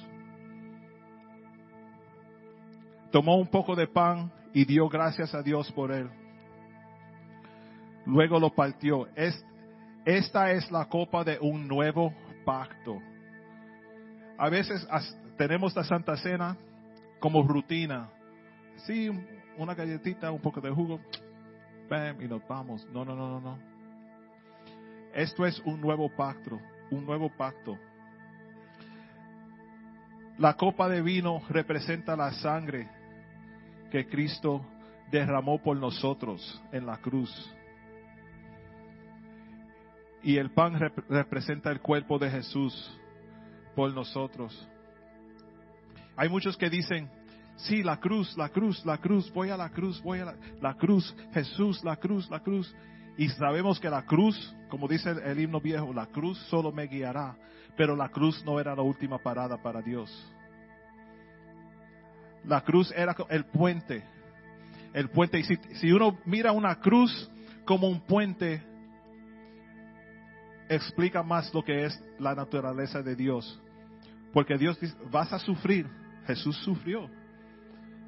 Tomó 3.12 3.38
un 3.38 3.48
poco 3.48 3.76
de 3.76 3.88
pan 3.88 4.32
y 4.54 4.66
dio 4.66 4.90
gracias 4.90 5.34
a 5.34 5.42
Dios 5.42 5.72
por 5.72 5.92
él. 5.92 6.10
Luego 8.06 8.40
lo 8.40 8.50
partió. 8.50 9.08
Esta 10.06 10.52
es 10.52 10.70
la 10.72 10.86
copa 10.86 11.24
de 11.24 11.38
un 11.40 11.68
nuevo 11.68 12.14
pacto. 12.46 13.02
A 14.38 14.50
veces 14.50 14.86
tenemos 15.38 15.76
la 15.76 15.84
Santa 15.84 16.18
Cena 16.18 16.58
como 17.20 17.44
rutina. 17.44 18.10
Sí, 18.86 19.10
una 19.58 19.74
galletita, 19.74 20.32
un 20.32 20.42
poco 20.42 20.60
de 20.60 20.70
jugo, 20.72 21.00
bam, 21.90 22.22
y 22.22 22.28
nos 22.28 22.46
vamos. 22.48 22.86
No, 22.92 23.06
no, 23.06 23.16
no, 23.16 23.30
no, 23.30 23.40
no. 23.40 23.60
Esto 25.14 25.46
es 25.46 25.60
un 25.60 25.80
nuevo 25.80 26.10
pacto, 26.10 26.60
un 26.92 27.06
nuevo 27.06 27.30
pacto. 27.30 27.78
La 30.38 30.56
copa 30.56 30.90
de 30.90 31.02
vino 31.02 31.44
representa 31.50 32.16
la 32.16 32.34
sangre 32.34 32.90
que 33.92 34.08
Cristo 34.08 34.66
derramó 35.12 35.62
por 35.62 35.78
nosotros 35.78 36.62
en 36.72 36.88
la 36.88 36.98
cruz. 36.98 37.56
Y 40.24 40.38
el 40.38 40.52
pan 40.52 40.80
representa 41.10 41.70
el 41.70 41.82
cuerpo 41.82 42.18
de 42.18 42.32
Jesús 42.32 42.98
por 43.76 43.94
nosotros. 43.94 44.68
Hay 46.16 46.30
muchos 46.30 46.56
que 46.56 46.70
dicen, 46.70 47.10
sí, 47.58 47.84
la 47.84 48.00
cruz, 48.00 48.38
la 48.38 48.48
cruz, 48.48 48.86
la 48.86 48.98
cruz, 49.00 49.32
voy 49.34 49.50
a 49.50 49.58
la 49.58 49.70
cruz, 49.70 50.02
voy 50.02 50.20
a 50.20 50.34
la, 50.62 50.74
cruz, 50.76 51.14
Jesús, 51.34 51.84
la 51.84 51.98
cruz, 51.98 52.30
la 52.30 52.40
cruz. 52.40 52.74
Y 53.18 53.28
sabemos 53.30 53.82
que 53.82 53.90
la 53.90 54.06
cruz, 54.06 54.56
como 54.70 54.88
dice 54.88 55.12
el, 55.12 55.40
himno 55.40 55.60
viejo, 55.60 55.94
la 55.94 56.06
cruz 56.06 56.38
solo 56.50 56.72
me 56.72 56.88
guiará, 56.88 57.36
pero 57.76 57.96
la 57.96 58.08
cruz 58.08 58.44
no 58.46 58.60
era 58.62 58.76
la 58.76 58.82
última 58.82 59.18
parada 59.18 59.62
para 59.62 59.82
Dios. 59.82 60.10
La 62.46 62.62
cruz 62.62 62.94
era 62.96 63.16
el 63.30 63.46
puente, 63.46 64.04
el 64.94 65.10
puente. 65.10 65.40
Y 65.40 65.44
si, 65.44 65.56
si 65.76 65.92
uno 65.92 66.18
mira 66.26 66.54
una 66.54 66.80
cruz 66.80 67.30
como 67.66 67.88
un 67.88 68.02
puente, 68.02 68.62
explica 70.76 71.24
más 71.24 71.54
lo 71.54 71.64
que 71.64 71.86
es 71.86 72.04
la 72.20 72.36
naturaleza 72.36 73.02
de 73.02 73.16
Dios. 73.16 73.62
Porque 74.34 74.58
Dios 74.58 74.80
dice, 74.80 74.96
vas 75.12 75.32
a 75.32 75.40
sufrir, 75.40 75.88
Jesús 76.26 76.58
sufrió. 76.58 77.10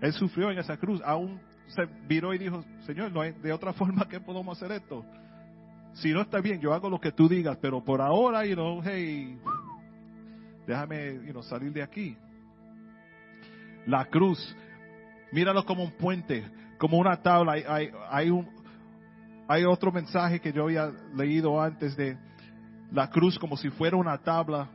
Él 0.01 0.13
sufrió 0.13 0.51
en 0.51 0.57
esa 0.57 0.77
cruz. 0.77 1.01
Aún 1.05 1.39
se 1.67 1.85
viró 2.07 2.33
y 2.33 2.37
dijo, 2.37 2.63
Señor, 2.85 3.11
no 3.11 3.21
hay 3.21 3.31
de 3.31 3.53
otra 3.53 3.73
forma 3.73 4.07
que 4.07 4.19
podamos 4.19 4.57
hacer 4.57 4.75
esto. 4.75 5.05
Si 5.93 6.11
no 6.11 6.21
está 6.21 6.41
bien, 6.41 6.59
yo 6.59 6.73
hago 6.73 6.89
lo 6.89 6.99
que 6.99 7.11
tú 7.11 7.29
digas, 7.29 7.57
pero 7.61 7.83
por 7.83 8.01
ahora, 8.01 8.45
you 8.45 8.55
know, 8.55 8.81
hey, 8.83 9.39
déjame 10.67 11.21
you 11.25 11.31
know, 11.31 11.41
salir 11.43 11.71
de 11.71 11.81
aquí. 11.81 12.17
La 13.85 14.05
cruz, 14.05 14.55
míralo 15.31 15.63
como 15.65 15.83
un 15.83 15.91
puente, 15.91 16.43
como 16.77 16.97
una 16.97 17.21
tabla. 17.21 17.53
Hay, 17.53 17.63
hay, 17.67 17.91
hay, 18.09 18.29
un, 18.29 18.49
hay 19.47 19.63
otro 19.63 19.91
mensaje 19.91 20.41
que 20.41 20.51
yo 20.51 20.63
había 20.63 20.91
leído 21.13 21.61
antes 21.61 21.95
de 21.95 22.17
la 22.91 23.09
cruz 23.09 23.37
como 23.39 23.57
si 23.57 23.69
fuera 23.69 23.97
una 23.97 24.17
tabla 24.17 24.69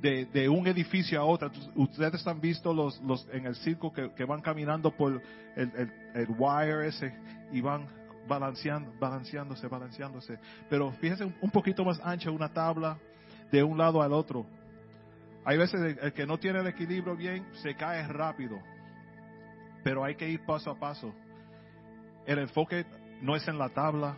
de, 0.00 0.48
un 0.48 0.66
edificio 0.66 1.20
a 1.20 1.24
otro. 1.24 1.50
Ustedes 1.74 2.26
han 2.26 2.40
visto 2.40 2.72
los, 2.72 3.00
los 3.02 3.26
en 3.32 3.46
el 3.46 3.54
circo 3.56 3.92
que, 3.92 4.24
van 4.24 4.40
caminando 4.40 4.90
por 4.90 5.20
el, 5.56 5.92
el, 6.14 6.28
wire 6.38 6.88
ese 6.88 7.14
y 7.52 7.60
van 7.60 7.86
balanceando, 8.26 8.92
balanceándose, 8.98 9.66
balanceándose. 9.68 10.38
Pero 10.68 10.90
fíjense 10.92 11.24
un 11.24 11.50
poquito 11.50 11.84
más 11.84 12.00
ancha 12.02 12.30
una 12.30 12.48
tabla 12.48 12.98
de 13.50 13.62
un 13.62 13.76
lado 13.76 14.02
al 14.02 14.12
otro. 14.12 14.46
Hay 15.44 15.58
veces 15.58 15.98
el, 16.00 16.12
que 16.12 16.26
no 16.26 16.38
tiene 16.38 16.60
el 16.60 16.66
equilibrio 16.66 17.16
bien 17.16 17.46
se 17.62 17.74
cae 17.74 18.06
rápido. 18.06 18.58
Pero 19.82 20.04
hay 20.04 20.14
que 20.14 20.28
ir 20.28 20.44
paso 20.44 20.70
a 20.70 20.78
paso. 20.78 21.12
El 22.26 22.38
enfoque 22.38 22.84
no 23.22 23.34
es 23.34 23.46
en 23.48 23.58
la 23.58 23.70
tabla, 23.70 24.16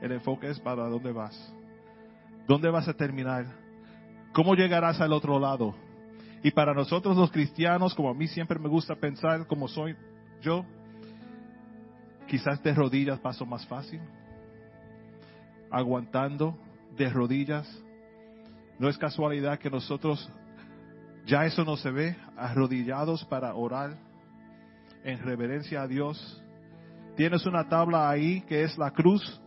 el 0.00 0.12
enfoque 0.12 0.48
es 0.50 0.58
para 0.58 0.88
dónde 0.88 1.12
vas. 1.12 1.54
¿Dónde 2.46 2.70
vas 2.70 2.88
a 2.88 2.94
terminar? 2.94 3.46
¿Cómo 4.32 4.54
llegarás 4.54 5.00
al 5.00 5.12
otro 5.12 5.38
lado? 5.38 5.74
Y 6.42 6.50
para 6.50 6.74
nosotros 6.74 7.16
los 7.16 7.30
cristianos, 7.30 7.94
como 7.94 8.10
a 8.10 8.14
mí 8.14 8.26
siempre 8.26 8.58
me 8.58 8.68
gusta 8.68 8.96
pensar 8.96 9.46
como 9.46 9.68
soy 9.68 9.94
yo, 10.40 10.64
quizás 12.26 12.62
de 12.62 12.74
rodillas 12.74 13.20
paso 13.20 13.46
más 13.46 13.64
fácil, 13.66 14.00
aguantando 15.70 16.58
de 16.96 17.08
rodillas, 17.08 17.68
No 18.78 18.88
es 18.88 18.98
casualidad 18.98 19.60
que 19.60 19.70
nosotros 19.70 20.28
ya 21.24 21.46
eso 21.46 21.64
no 21.64 21.76
se 21.76 21.90
ve 21.90 22.16
arrodillados 22.36 23.24
para 23.26 23.54
orar 23.54 23.96
en 25.04 25.20
reverencia 25.20 25.82
a 25.82 25.86
Dios. 25.86 26.42
Tienes 27.16 27.46
una 27.46 27.68
tabla 27.68 28.10
ahí 28.10 28.40
que 28.42 28.64
es 28.64 28.76
la 28.78 28.90
cruz, 28.90 29.40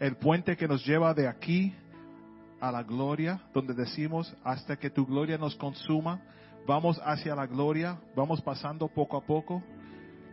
el 0.00 0.16
puente 0.16 0.56
que 0.56 0.66
nos 0.66 0.84
lleva 0.84 1.14
de 1.14 1.28
aquí 1.28 1.72
a 2.60 2.70
la 2.70 2.82
gloria, 2.82 3.40
donde 3.54 3.74
decimos, 3.74 4.34
hasta 4.44 4.76
que 4.76 4.90
tu 4.90 5.06
gloria 5.06 5.38
nos 5.38 5.56
consuma, 5.56 6.20
vamos 6.66 7.00
hacia 7.04 7.34
la 7.34 7.46
gloria, 7.46 7.98
vamos 8.14 8.40
pasando 8.42 8.86
poco 8.88 9.16
a 9.16 9.22
poco. 9.22 9.62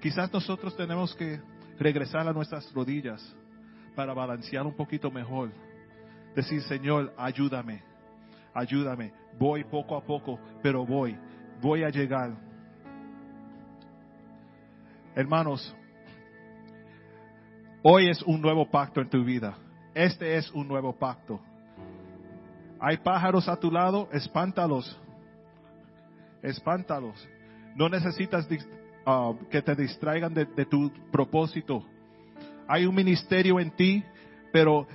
Quizás 0.01 0.32
nosotros 0.32 0.75
tenemos 0.75 1.15
que 1.15 1.39
regresar 1.80 2.28
a 2.28 2.34
nuestras 2.34 2.71
rodillas 2.73 3.36
para 3.95 4.13
balancear 4.13 4.65
un 4.65 4.75
poquito 4.75 5.09
mejor. 5.09 5.51
Decir, 6.36 6.61
Señor, 6.63 7.13
ayúdame, 7.17 7.82
ayúdame. 8.53 9.13
Voy 9.39 9.63
poco 9.63 9.95
a 9.95 10.03
poco, 10.03 10.39
pero 10.61 10.86
voy, 10.86 11.17
voy 11.61 11.84
a 11.84 11.89
llegar. 11.89 12.36
Hermanos, 15.15 15.75
hoy 17.82 18.09
es 18.09 18.21
un 18.21 18.39
nuevo 18.39 18.69
pacto 18.69 19.01
en 19.01 19.09
tu 19.09 19.23
vida. 19.23 19.57
Este 19.95 20.38
es 20.38 20.51
un 20.51 20.67
nuevo 20.67 20.93
pacto. 20.93 21.39
Hay 22.80 22.97
pájaros 22.97 23.47
a 23.47 23.55
tu 23.55 23.71
lado, 23.71 24.09
espántalos. 24.11 24.99
Espántalos. 26.41 27.28
No 27.75 27.89
necesitas 27.89 28.47
uh, 29.05 29.36
que 29.49 29.61
te 29.61 29.75
distraigan 29.75 30.34
de, 30.34 30.45
tu 30.65 30.91
propósito. 31.11 31.84
Hay 32.67 32.86
un 32.86 32.95
ministerio 32.95 33.59
en 33.59 33.71
ti, 33.71 34.03
pero 34.51 34.88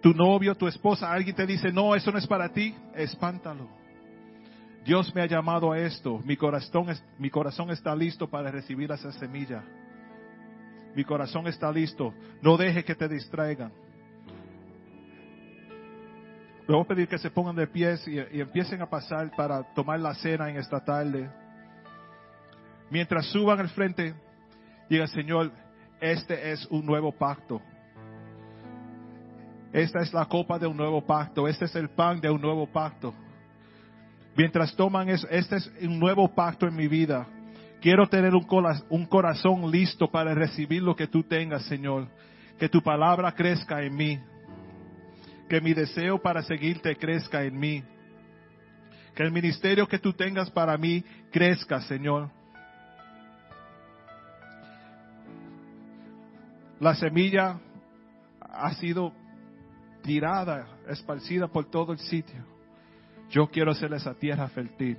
tu 0.00 0.14
novio, 0.14 0.54
tu 0.54 0.66
esposa, 0.66 1.12
alguien 1.12 1.36
te 1.36 1.46
dice, 1.46 1.70
no, 1.70 1.94
eso 1.94 2.10
no 2.10 2.18
es 2.18 2.26
para 2.26 2.48
ti, 2.48 2.74
espántalo. 2.94 3.68
Dios 4.84 5.14
me 5.14 5.22
ha 5.22 5.26
llamado 5.26 5.72
a 5.72 5.78
esto. 5.78 6.20
Mi 6.24 6.36
corazón, 6.36 6.86
mi 7.18 7.30
corazón 7.30 7.70
está 7.70 7.94
listo 7.94 8.28
para 8.28 8.50
recibir 8.50 8.90
esa 8.90 9.12
semilla. 9.12 9.62
Mi 10.94 11.04
corazón 11.04 11.46
está 11.46 11.70
listo. 11.70 12.12
No 12.42 12.56
deje 12.56 12.84
que 12.84 12.94
te 12.94 13.08
distraigan. 13.08 13.72
Le 16.66 16.74
voy 16.74 16.84
a 16.84 16.86
pedir 16.86 17.08
que 17.08 17.18
se 17.18 17.30
pongan 17.30 17.56
de 17.56 17.66
pies 17.66 18.06
y, 18.06 18.18
empiecen 18.40 18.80
a 18.82 18.88
pasar 18.88 19.30
para 19.36 19.62
tomar 19.74 19.98
la 19.98 20.14
cena 20.14 20.48
en 20.48 20.56
esta 20.56 20.78
tarde. 20.84 21.28
Mientras 22.88 23.26
suban 23.26 23.58
al 23.58 23.68
frente, 23.70 24.14
diga 24.88 25.06
Señor, 25.08 25.50
este 26.00 26.52
es 26.52 26.64
un 26.66 26.86
nuevo 26.86 27.10
pacto. 27.10 27.60
Esta 29.72 30.00
es 30.00 30.12
la 30.12 30.26
copa 30.26 30.58
de 30.58 30.66
un 30.66 30.76
nuevo 30.76 31.04
pacto. 31.04 31.48
Este 31.48 31.64
es 31.64 31.74
el 31.74 31.88
pan 31.88 32.20
de 32.20 32.30
un 32.30 32.40
nuevo 32.40 32.66
pacto. 32.66 33.12
Mientras 34.36 34.74
toman 34.76 35.08
eso, 35.08 35.26
este 35.30 35.56
es 35.56 35.72
un 35.82 35.98
nuevo 35.98 36.28
pacto 36.32 36.66
en 36.66 36.76
mi 36.76 36.86
vida. 36.86 37.26
Quiero 37.80 38.06
tener 38.06 38.34
un, 38.34 38.46
un 38.90 39.06
corazón 39.06 39.68
listo 39.70 40.08
para 40.10 40.34
recibir 40.34 40.82
lo 40.82 40.94
que 40.94 41.08
tú 41.08 41.24
tengas, 41.24 41.64
Señor. 41.64 42.06
Que 42.58 42.68
tu 42.68 42.82
palabra 42.82 43.32
crezca 43.32 43.82
en 43.82 43.96
mí. 43.96 44.20
Que 45.52 45.60
mi 45.60 45.74
deseo 45.74 46.18
para 46.18 46.42
seguirte 46.42 46.96
crezca 46.96 47.44
en 47.44 47.60
mí. 47.60 47.84
Que 49.14 49.22
el 49.22 49.30
ministerio 49.30 49.86
que 49.86 49.98
tú 49.98 50.14
tengas 50.14 50.50
para 50.50 50.78
mí 50.78 51.04
crezca, 51.30 51.82
Señor. 51.82 52.30
La 56.80 56.94
semilla 56.94 57.60
ha 58.40 58.72
sido 58.76 59.12
tirada, 60.02 60.66
esparcida 60.88 61.48
por 61.48 61.66
todo 61.66 61.92
el 61.92 61.98
sitio. 61.98 62.42
Yo 63.28 63.46
quiero 63.48 63.74
ser 63.74 63.92
esa 63.92 64.14
tierra 64.14 64.48
fértil, 64.48 64.96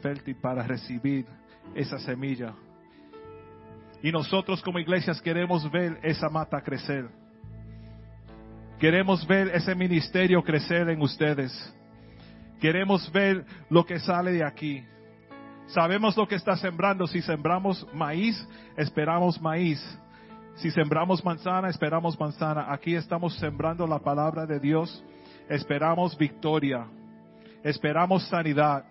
fértil 0.00 0.36
para 0.36 0.62
recibir 0.62 1.26
esa 1.74 1.98
semilla. 1.98 2.54
Y 4.00 4.12
nosotros 4.12 4.62
como 4.62 4.78
iglesias 4.78 5.20
queremos 5.20 5.68
ver 5.72 5.98
esa 6.04 6.28
mata 6.28 6.62
crecer. 6.62 7.10
Queremos 8.80 9.26
ver 9.26 9.48
ese 9.54 9.74
ministerio 9.74 10.42
crecer 10.42 10.88
en 10.88 11.02
ustedes. 11.02 11.52
Queremos 12.62 13.12
ver 13.12 13.44
lo 13.68 13.84
que 13.84 14.00
sale 14.00 14.32
de 14.32 14.42
aquí. 14.42 14.82
Sabemos 15.66 16.16
lo 16.16 16.26
que 16.26 16.36
está 16.36 16.56
sembrando. 16.56 17.06
Si 17.06 17.20
sembramos 17.20 17.86
maíz, 17.92 18.42
esperamos 18.78 19.38
maíz. 19.38 19.78
Si 20.56 20.70
sembramos 20.70 21.22
manzana, 21.22 21.68
esperamos 21.68 22.18
manzana. 22.18 22.72
Aquí 22.72 22.94
estamos 22.94 23.36
sembrando 23.36 23.86
la 23.86 23.98
palabra 23.98 24.46
de 24.46 24.58
Dios. 24.58 25.04
Esperamos 25.50 26.16
victoria. 26.16 26.86
Esperamos 27.62 28.26
sanidad. 28.28 28.84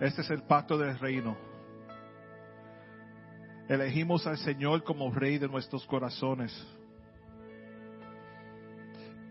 Este 0.00 0.20
es 0.20 0.30
el 0.30 0.42
pacto 0.42 0.78
del 0.78 0.98
reino. 0.98 1.36
Elegimos 3.68 4.26
al 4.26 4.38
Señor 4.38 4.84
como 4.84 5.12
Rey 5.12 5.38
de 5.38 5.48
nuestros 5.48 5.84
corazones. 5.86 6.52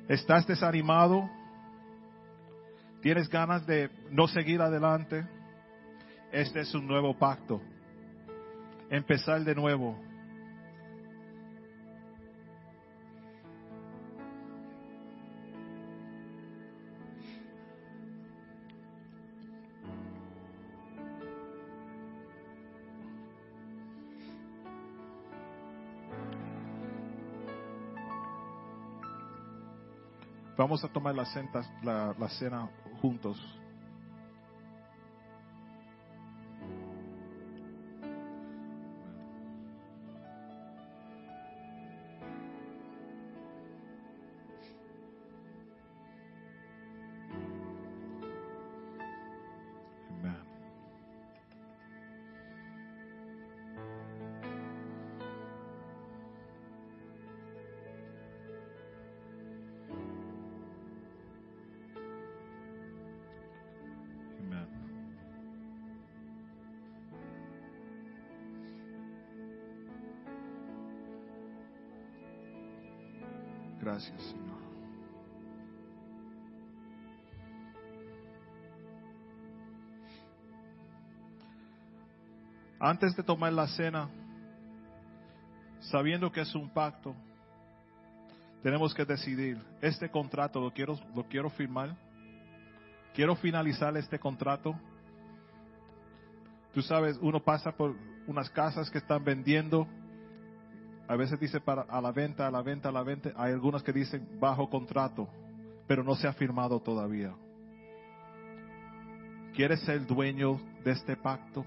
¿Estás 0.09 0.45
desanimado? 0.45 1.29
¿Tienes 3.01 3.29
ganas 3.29 3.65
de 3.65 3.89
no 4.11 4.27
seguir 4.27 4.61
adelante? 4.61 5.25
Este 6.31 6.59
es 6.59 6.73
un 6.75 6.85
nuevo 6.85 7.17
pacto. 7.17 7.61
Empezar 8.89 9.43
de 9.43 9.55
nuevo. 9.55 10.06
Vamos 30.57 30.83
a 30.83 30.87
tomar 30.87 31.13
la, 31.13 31.25
cena, 31.25 31.49
la, 31.83 32.29
cena 32.29 32.67
juntos. 32.99 33.37
Gracias, 73.87 74.21
Señor. 74.21 74.57
Antes 82.81 83.15
de 83.15 83.23
tomar 83.23 83.53
la 83.53 83.65
cena, 83.67 84.09
sabiendo 85.79 86.29
que 86.29 86.41
es 86.41 86.53
un 86.53 86.69
pacto, 86.69 87.15
tenemos 88.61 88.93
que 88.93 89.05
decidir, 89.05 89.57
este 89.79 90.11
contrato 90.11 90.59
lo 90.59 90.73
quiero, 90.73 90.99
lo 91.15 91.23
quiero 91.23 91.49
firmar, 91.51 91.95
quiero 93.13 93.37
finalizar 93.37 93.95
este 93.95 94.19
contrato. 94.19 94.77
Tú 96.73 96.81
sabes, 96.81 97.17
uno 97.21 97.41
pasa 97.41 97.71
por 97.71 97.95
unas 98.27 98.49
casas 98.49 98.89
que 98.89 98.97
están 98.97 99.23
vendiendo, 99.23 99.87
a 101.07 101.15
veces 101.15 101.39
dice 101.39 101.61
para 101.61 101.83
a 101.83 102.01
la 102.01 102.11
venta, 102.11 102.47
a 102.47 102.51
la 102.51 102.61
venta, 102.61 102.89
a 102.89 102.91
la 102.91 103.03
venta, 103.03 103.31
hay 103.35 103.53
algunas 103.53 103.81
que 103.81 103.93
dicen 103.93 104.27
bajo 104.39 104.69
contrato, 104.69 105.27
pero 105.87 106.03
no 106.03 106.15
se 106.15 106.27
ha 106.27 106.33
firmado 106.33 106.79
todavía. 106.81 107.33
¿Quieres 109.55 109.79
ser 109.81 110.05
dueño 110.05 110.59
de 110.83 110.91
este 110.91 111.15
pacto? 111.15 111.65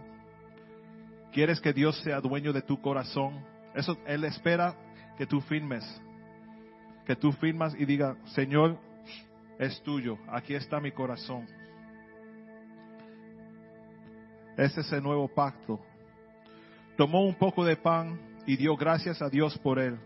¿Quieres 1.33 1.61
que 1.61 1.73
Dios 1.73 1.99
sea 2.03 2.21
dueño 2.21 2.53
de 2.53 2.63
tu 2.63 2.81
corazón? 2.81 3.45
Eso 3.75 3.97
Él 4.07 4.25
espera 4.25 4.75
que 5.17 5.27
tú 5.27 5.41
firmes. 5.41 5.85
Que 7.07 7.17
tú 7.17 7.33
firmas 7.33 7.75
y 7.79 7.87
diga, 7.87 8.17
Señor, 8.27 8.79
es 9.59 9.83
tuyo, 9.83 10.19
aquí 10.29 10.55
está 10.55 10.81
mi 10.81 10.93
corazón. 10.93 11.47
Este 14.57 14.83
es 14.83 14.93
el 14.93 15.03
nuevo 15.03 15.29
pacto. 15.29 15.81
Tomó 16.97 17.25
un 17.25 17.35
poco 17.35 17.65
de 17.65 17.77
pan 17.77 18.30
y 18.47 18.57
dio 18.57 18.77
gracias 18.77 19.23
a 19.23 19.29
Dios 19.29 19.59
por 19.59 19.79
él. 19.79 19.99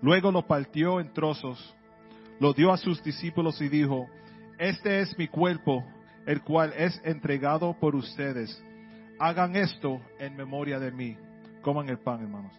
Luego 0.00 0.32
lo 0.32 0.46
partió 0.46 1.00
en 1.00 1.12
trozos, 1.12 1.74
lo 2.40 2.52
dio 2.52 2.72
a 2.72 2.76
sus 2.76 3.02
discípulos 3.02 3.60
y 3.60 3.68
dijo, 3.68 4.08
Este 4.58 5.00
es 5.00 5.16
mi 5.16 5.28
cuerpo, 5.28 5.84
el 6.26 6.42
cual 6.42 6.72
es 6.76 7.00
entregado 7.04 7.74
por 7.78 7.94
ustedes. 7.94 8.62
Hagan 9.18 9.54
esto 9.56 10.00
en 10.18 10.36
memoria 10.36 10.80
de 10.80 10.90
mí. 10.90 11.16
Coman 11.62 11.88
el 11.88 11.98
pan, 11.98 12.22
hermanos. 12.22 12.52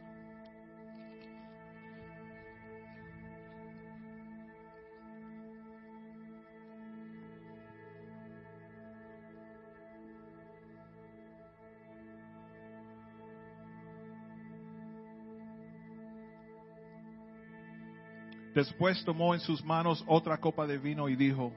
Después 18.54 19.04
tomó 19.04 19.34
en 19.34 19.39
sus 19.39 19.64
manos 19.64 20.04
otra 20.08 20.38
copa 20.38 20.68
de 20.68 20.78
vino 20.78 21.10
y 21.10 21.16
dijo, 21.16 21.51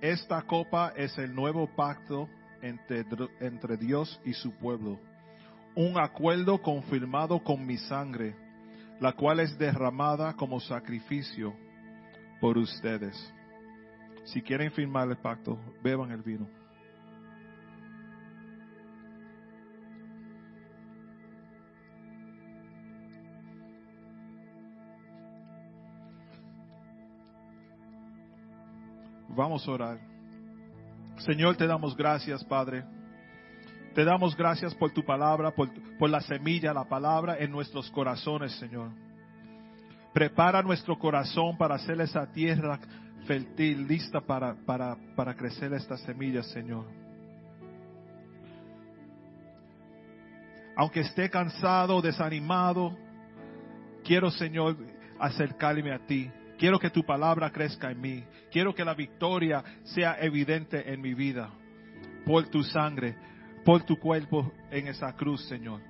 esta 0.00 0.42
copa 0.42 0.92
es 0.96 1.16
el 1.18 1.34
nuevo 1.34 1.68
pacto 1.74 2.28
entre, 2.60 3.76
Dios 3.76 4.20
y 4.24 4.32
su 4.34 4.52
pueblo, 4.52 5.00
un 5.74 5.98
acuerdo 5.98 6.60
confirmado 6.62 7.42
con 7.42 7.66
mi 7.66 7.76
sangre, 7.76 8.36
la 9.00 9.12
cual 9.12 9.40
es 9.40 9.58
derramada 9.58 10.34
como 10.34 10.60
sacrificio 10.60 11.54
por 12.40 12.58
ustedes. 12.58 13.32
Si 14.24 14.40
quieren 14.40 14.70
firmar 14.70 15.08
el 15.08 15.16
pacto, 15.16 15.58
beban 15.82 16.12
el 16.12 16.22
vino. 16.22 16.48
Vamos 29.34 29.66
a 29.66 29.70
orar. 29.70 29.98
Señor, 31.18 31.56
te 31.56 31.66
damos 31.66 31.96
gracias, 31.96 32.44
Padre. 32.44 32.84
Te 33.94 34.04
damos 34.04 34.36
gracias 34.36 34.74
por 34.74 34.90
tu 34.92 35.04
palabra, 35.04 35.52
por, 35.52 35.68
la 36.08 36.20
semilla, 36.20 36.72
la 36.72 36.84
palabra 36.84 37.36
en 37.38 37.50
nuestros 37.50 37.90
corazones, 37.90 38.52
Señor. 38.58 38.90
Prepara 40.12 40.62
nuestro 40.62 40.98
corazón 40.98 41.56
para 41.56 41.76
hacer 41.76 42.00
esa 42.00 42.26
tierra 42.32 42.78
fértil, 43.26 43.86
lista 43.86 44.20
para, 44.20 44.54
para, 44.66 44.96
para 45.14 45.34
crecer 45.34 45.72
estas 45.72 46.00
semillas, 46.00 46.46
Señor. 46.48 46.86
Aunque 50.76 51.00
esté 51.00 51.28
cansado, 51.28 52.00
desanimado, 52.00 52.96
quiero, 54.04 54.30
Señor, 54.30 54.76
acercarme 55.18 55.92
a 55.92 55.98
ti. 56.06 56.30
Quiero 56.62 56.78
que 56.78 56.90
tu 56.90 57.02
palabra 57.02 57.50
crezca 57.50 57.90
en 57.90 58.00
mí. 58.00 58.24
Quiero 58.52 58.72
que 58.72 58.84
la 58.84 58.94
victoria 58.94 59.64
sea 59.82 60.16
evidente 60.20 60.92
en 60.92 61.00
mi 61.00 61.12
vida. 61.12 61.50
Por 62.24 62.46
tu 62.50 62.62
sangre, 62.62 63.16
por 63.64 63.82
tu 63.82 63.98
cuerpo 63.98 64.52
en 64.70 64.86
esa 64.86 65.12
cruz, 65.16 65.44
Señor. 65.48 65.80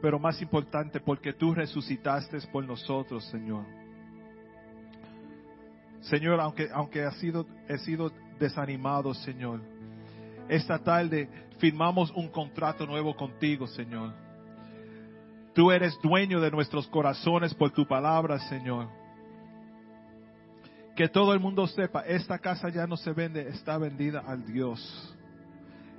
Pero 0.00 0.18
más 0.18 0.40
importante, 0.40 1.00
porque 1.00 1.34
tú 1.34 1.52
resucitaste 1.52 2.38
por 2.50 2.64
nosotros, 2.64 3.26
Señor. 3.26 3.66
Señor, 6.00 6.40
aunque, 6.40 6.70
aunque 6.72 7.06
sido, 7.20 7.46
he 7.68 7.76
sido 7.76 8.10
desanimado, 8.40 9.12
Señor, 9.12 9.60
esta 10.48 10.78
tarde 10.78 11.28
firmamos 11.58 12.10
un 12.12 12.28
contrato 12.28 12.86
nuevo 12.86 13.14
contigo, 13.14 13.66
Señor. 13.66 14.14
Tú 15.54 15.70
eres 15.70 15.94
dueño 16.02 16.40
de 16.40 16.50
nuestros 16.50 16.88
corazones 16.88 17.52
por 17.52 17.70
tu 17.72 17.86
palabra, 17.86 18.38
Señor 18.48 19.03
que 20.94 21.08
todo 21.08 21.32
el 21.32 21.40
mundo 21.40 21.66
sepa, 21.66 22.02
esta 22.02 22.38
casa 22.38 22.68
ya 22.68 22.86
no 22.86 22.96
se 22.96 23.12
vende, 23.12 23.48
está 23.48 23.78
vendida 23.78 24.20
al 24.26 24.46
Dios. 24.46 25.14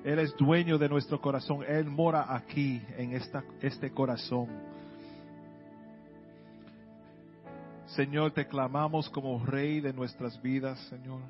Él 0.03 0.19
es 0.19 0.35
dueño 0.37 0.77
de 0.77 0.87
nuestro 0.87 1.19
corazón, 1.19 1.63
Él 1.67 1.85
mora 1.85 2.33
aquí 2.33 2.81
en 2.97 3.13
esta, 3.13 3.43
este 3.61 3.91
corazón. 3.91 4.47
Señor, 7.87 8.31
te 8.31 8.47
clamamos 8.47 9.09
como 9.09 9.43
Rey 9.45 9.81
de 9.81 9.93
nuestras 9.93 10.41
vidas, 10.41 10.79
Señor. 10.89 11.21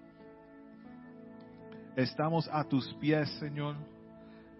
Estamos 1.95 2.49
a 2.51 2.63
tus 2.65 2.93
pies, 2.95 3.29
Señor, 3.39 3.75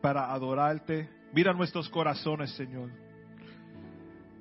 para 0.02 0.32
adorarte. 0.32 1.10
Mira 1.34 1.54
nuestros 1.54 1.90
corazones, 1.90 2.52
Señor. 2.52 2.90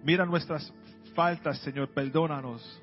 Mira 0.04 0.24
nuestras 0.24 0.72
faltas, 1.14 1.58
Señor, 1.58 1.88
perdónanos. 1.92 2.82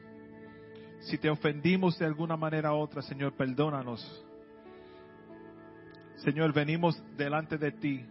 Si 1.02 1.18
te 1.18 1.30
ofendimos 1.30 1.98
de 1.98 2.06
alguna 2.06 2.38
manera 2.38 2.74
u 2.74 2.78
otra, 2.78 3.02
Señor, 3.02 3.34
perdónanos. 3.34 4.26
Señor, 6.18 6.54
venimos 6.54 7.02
delante 7.18 7.58
de 7.58 7.72
ti 7.72 8.06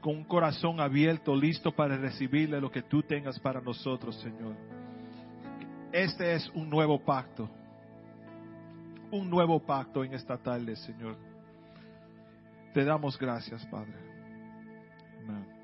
con 0.00 0.16
un 0.16 0.24
corazón 0.24 0.80
abierto, 0.80 1.34
listo 1.34 1.72
para 1.72 1.96
recibirle 1.96 2.60
lo 2.60 2.70
que 2.70 2.82
tú 2.82 3.02
tengas 3.02 3.38
para 3.38 3.60
nosotros, 3.60 4.16
Señor. 4.20 4.54
Este 5.92 6.34
es 6.34 6.48
un 6.50 6.68
nuevo 6.68 6.98
pacto. 6.98 7.48
Un 9.10 9.30
nuevo 9.30 9.60
pacto 9.60 10.04
en 10.04 10.14
esta 10.14 10.36
tarde, 10.36 10.74
Señor. 10.76 11.16
Te 12.74 12.84
damos 12.84 13.16
gracias, 13.18 13.64
Padre. 13.66 13.94
Amén. 15.22 15.55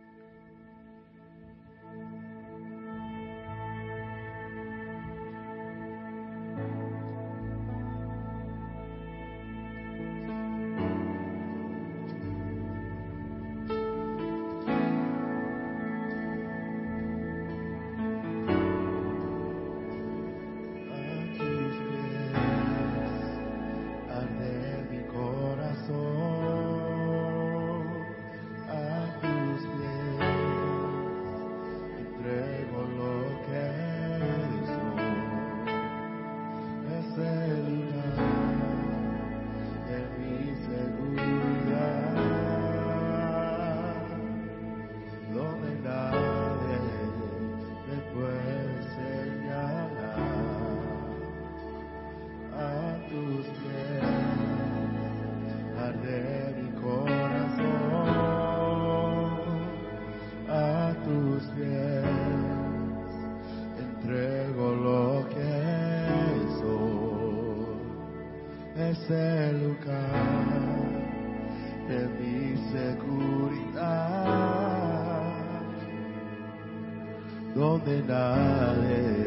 Donde 77.85 78.03
nadie 78.03 79.27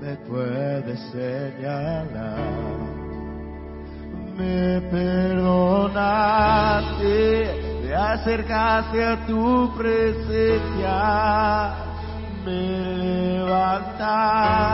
me 0.00 0.16
puede 0.28 0.96
señalar. 1.10 2.38
Me 4.36 4.80
perdonaste, 4.90 5.90
me 7.84 7.94
acercaste 7.94 9.04
a 9.04 9.26
tu 9.26 9.70
presencia, 9.76 10.94
me 12.44 12.60
levantaste, 13.36 14.71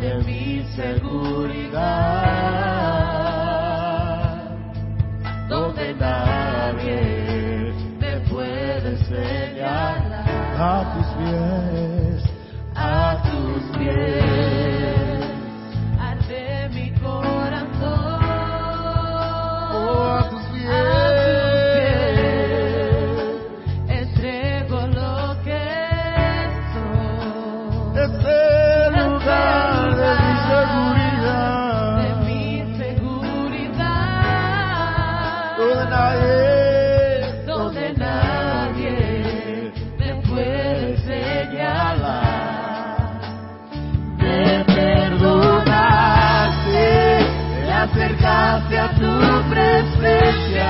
de 0.00 0.10
mi 0.24 0.64
seguridad. 0.74 2.47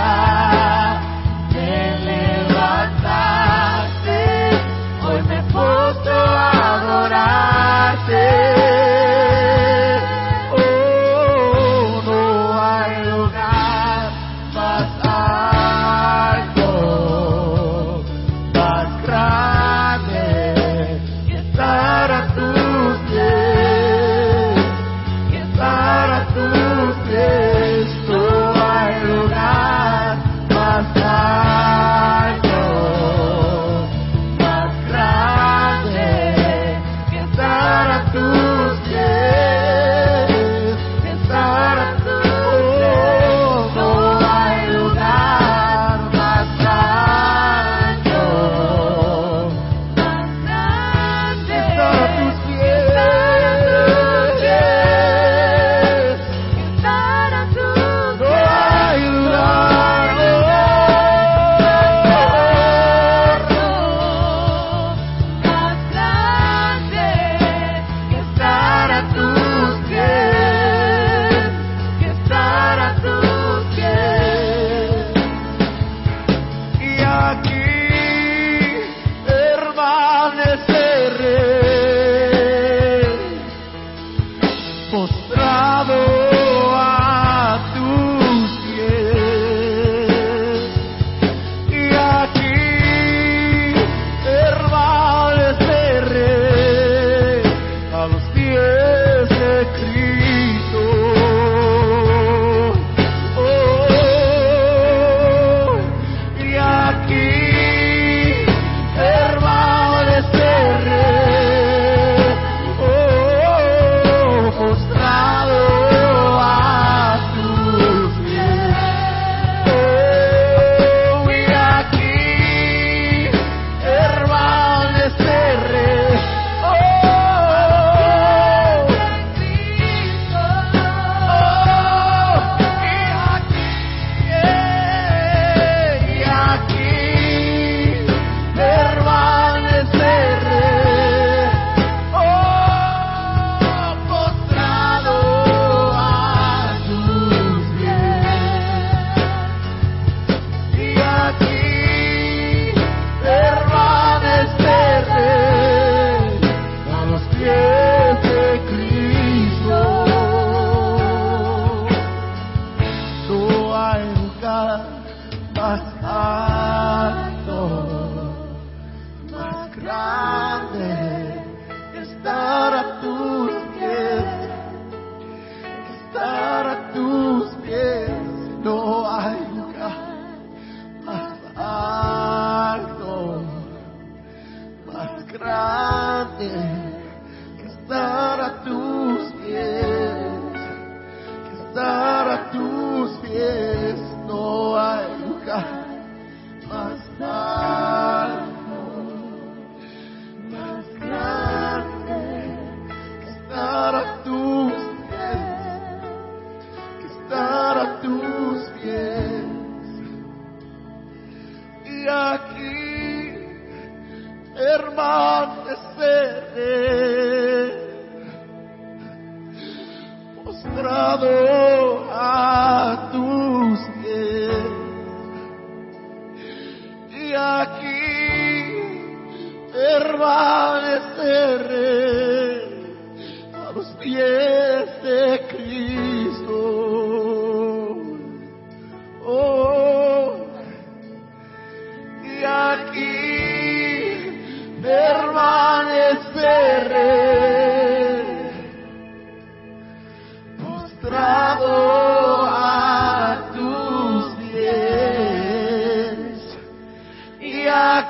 Presencia, 0.08 0.57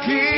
aquí. 0.01 0.38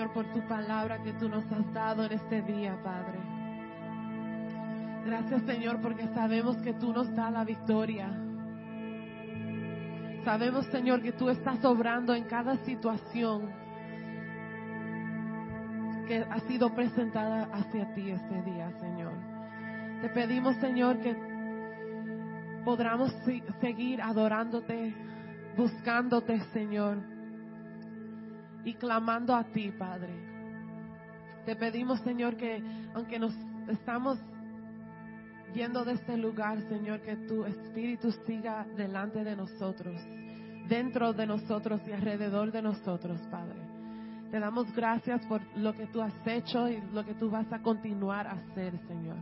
Señor 0.00 0.14
por 0.14 0.32
tu 0.32 0.40
palabra 0.48 1.02
que 1.02 1.12
tú 1.12 1.28
nos 1.28 1.44
has 1.52 1.74
dado 1.74 2.06
en 2.06 2.12
este 2.12 2.40
día, 2.40 2.74
Padre. 2.82 3.18
Gracias 5.04 5.42
Señor 5.42 5.78
porque 5.82 6.06
sabemos 6.14 6.56
que 6.62 6.72
tú 6.72 6.90
nos 6.90 7.14
das 7.14 7.30
la 7.30 7.44
victoria. 7.44 8.08
Sabemos 10.24 10.64
Señor 10.68 11.02
que 11.02 11.12
tú 11.12 11.28
estás 11.28 11.62
obrando 11.66 12.14
en 12.14 12.24
cada 12.24 12.56
situación 12.64 13.50
que 16.08 16.24
ha 16.30 16.40
sido 16.48 16.74
presentada 16.74 17.50
hacia 17.52 17.92
ti 17.92 18.10
este 18.10 18.40
día, 18.40 18.72
Señor. 18.80 19.12
Te 20.00 20.08
pedimos 20.08 20.56
Señor 20.56 20.98
que 21.00 21.14
podamos 22.64 23.14
seguir 23.60 24.00
adorándote, 24.00 24.94
buscándote, 25.58 26.40
Señor, 26.54 27.09
y 28.64 28.74
clamando 28.74 29.34
a 29.34 29.44
ti, 29.44 29.72
Padre. 29.72 30.12
Te 31.46 31.56
pedimos, 31.56 32.00
Señor, 32.00 32.36
que 32.36 32.62
aunque 32.94 33.18
nos 33.18 33.34
estamos 33.68 34.18
yendo 35.54 35.84
de 35.84 35.94
este 35.94 36.16
lugar, 36.16 36.60
Señor, 36.68 37.00
que 37.00 37.16
tu 37.16 37.44
Espíritu 37.44 38.12
siga 38.26 38.66
delante 38.76 39.24
de 39.24 39.36
nosotros, 39.36 40.00
dentro 40.68 41.12
de 41.12 41.26
nosotros 41.26 41.80
y 41.86 41.92
alrededor 41.92 42.52
de 42.52 42.62
nosotros, 42.62 43.20
Padre. 43.30 43.60
Te 44.30 44.38
damos 44.38 44.72
gracias 44.74 45.24
por 45.26 45.40
lo 45.56 45.72
que 45.72 45.86
tú 45.86 46.00
has 46.00 46.14
hecho 46.24 46.68
y 46.68 46.80
lo 46.92 47.04
que 47.04 47.14
tú 47.14 47.30
vas 47.30 47.52
a 47.52 47.60
continuar 47.60 48.28
a 48.28 48.32
hacer, 48.32 48.78
Señor. 48.86 49.16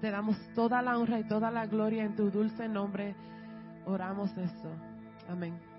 Te 0.00 0.10
damos 0.10 0.36
toda 0.54 0.82
la 0.82 0.98
honra 0.98 1.20
y 1.20 1.28
toda 1.28 1.50
la 1.50 1.66
gloria 1.66 2.04
en 2.04 2.16
tu 2.16 2.30
dulce 2.30 2.68
nombre. 2.68 3.14
Oramos 3.86 4.36
esto. 4.36 4.68
Amén. 5.28 5.73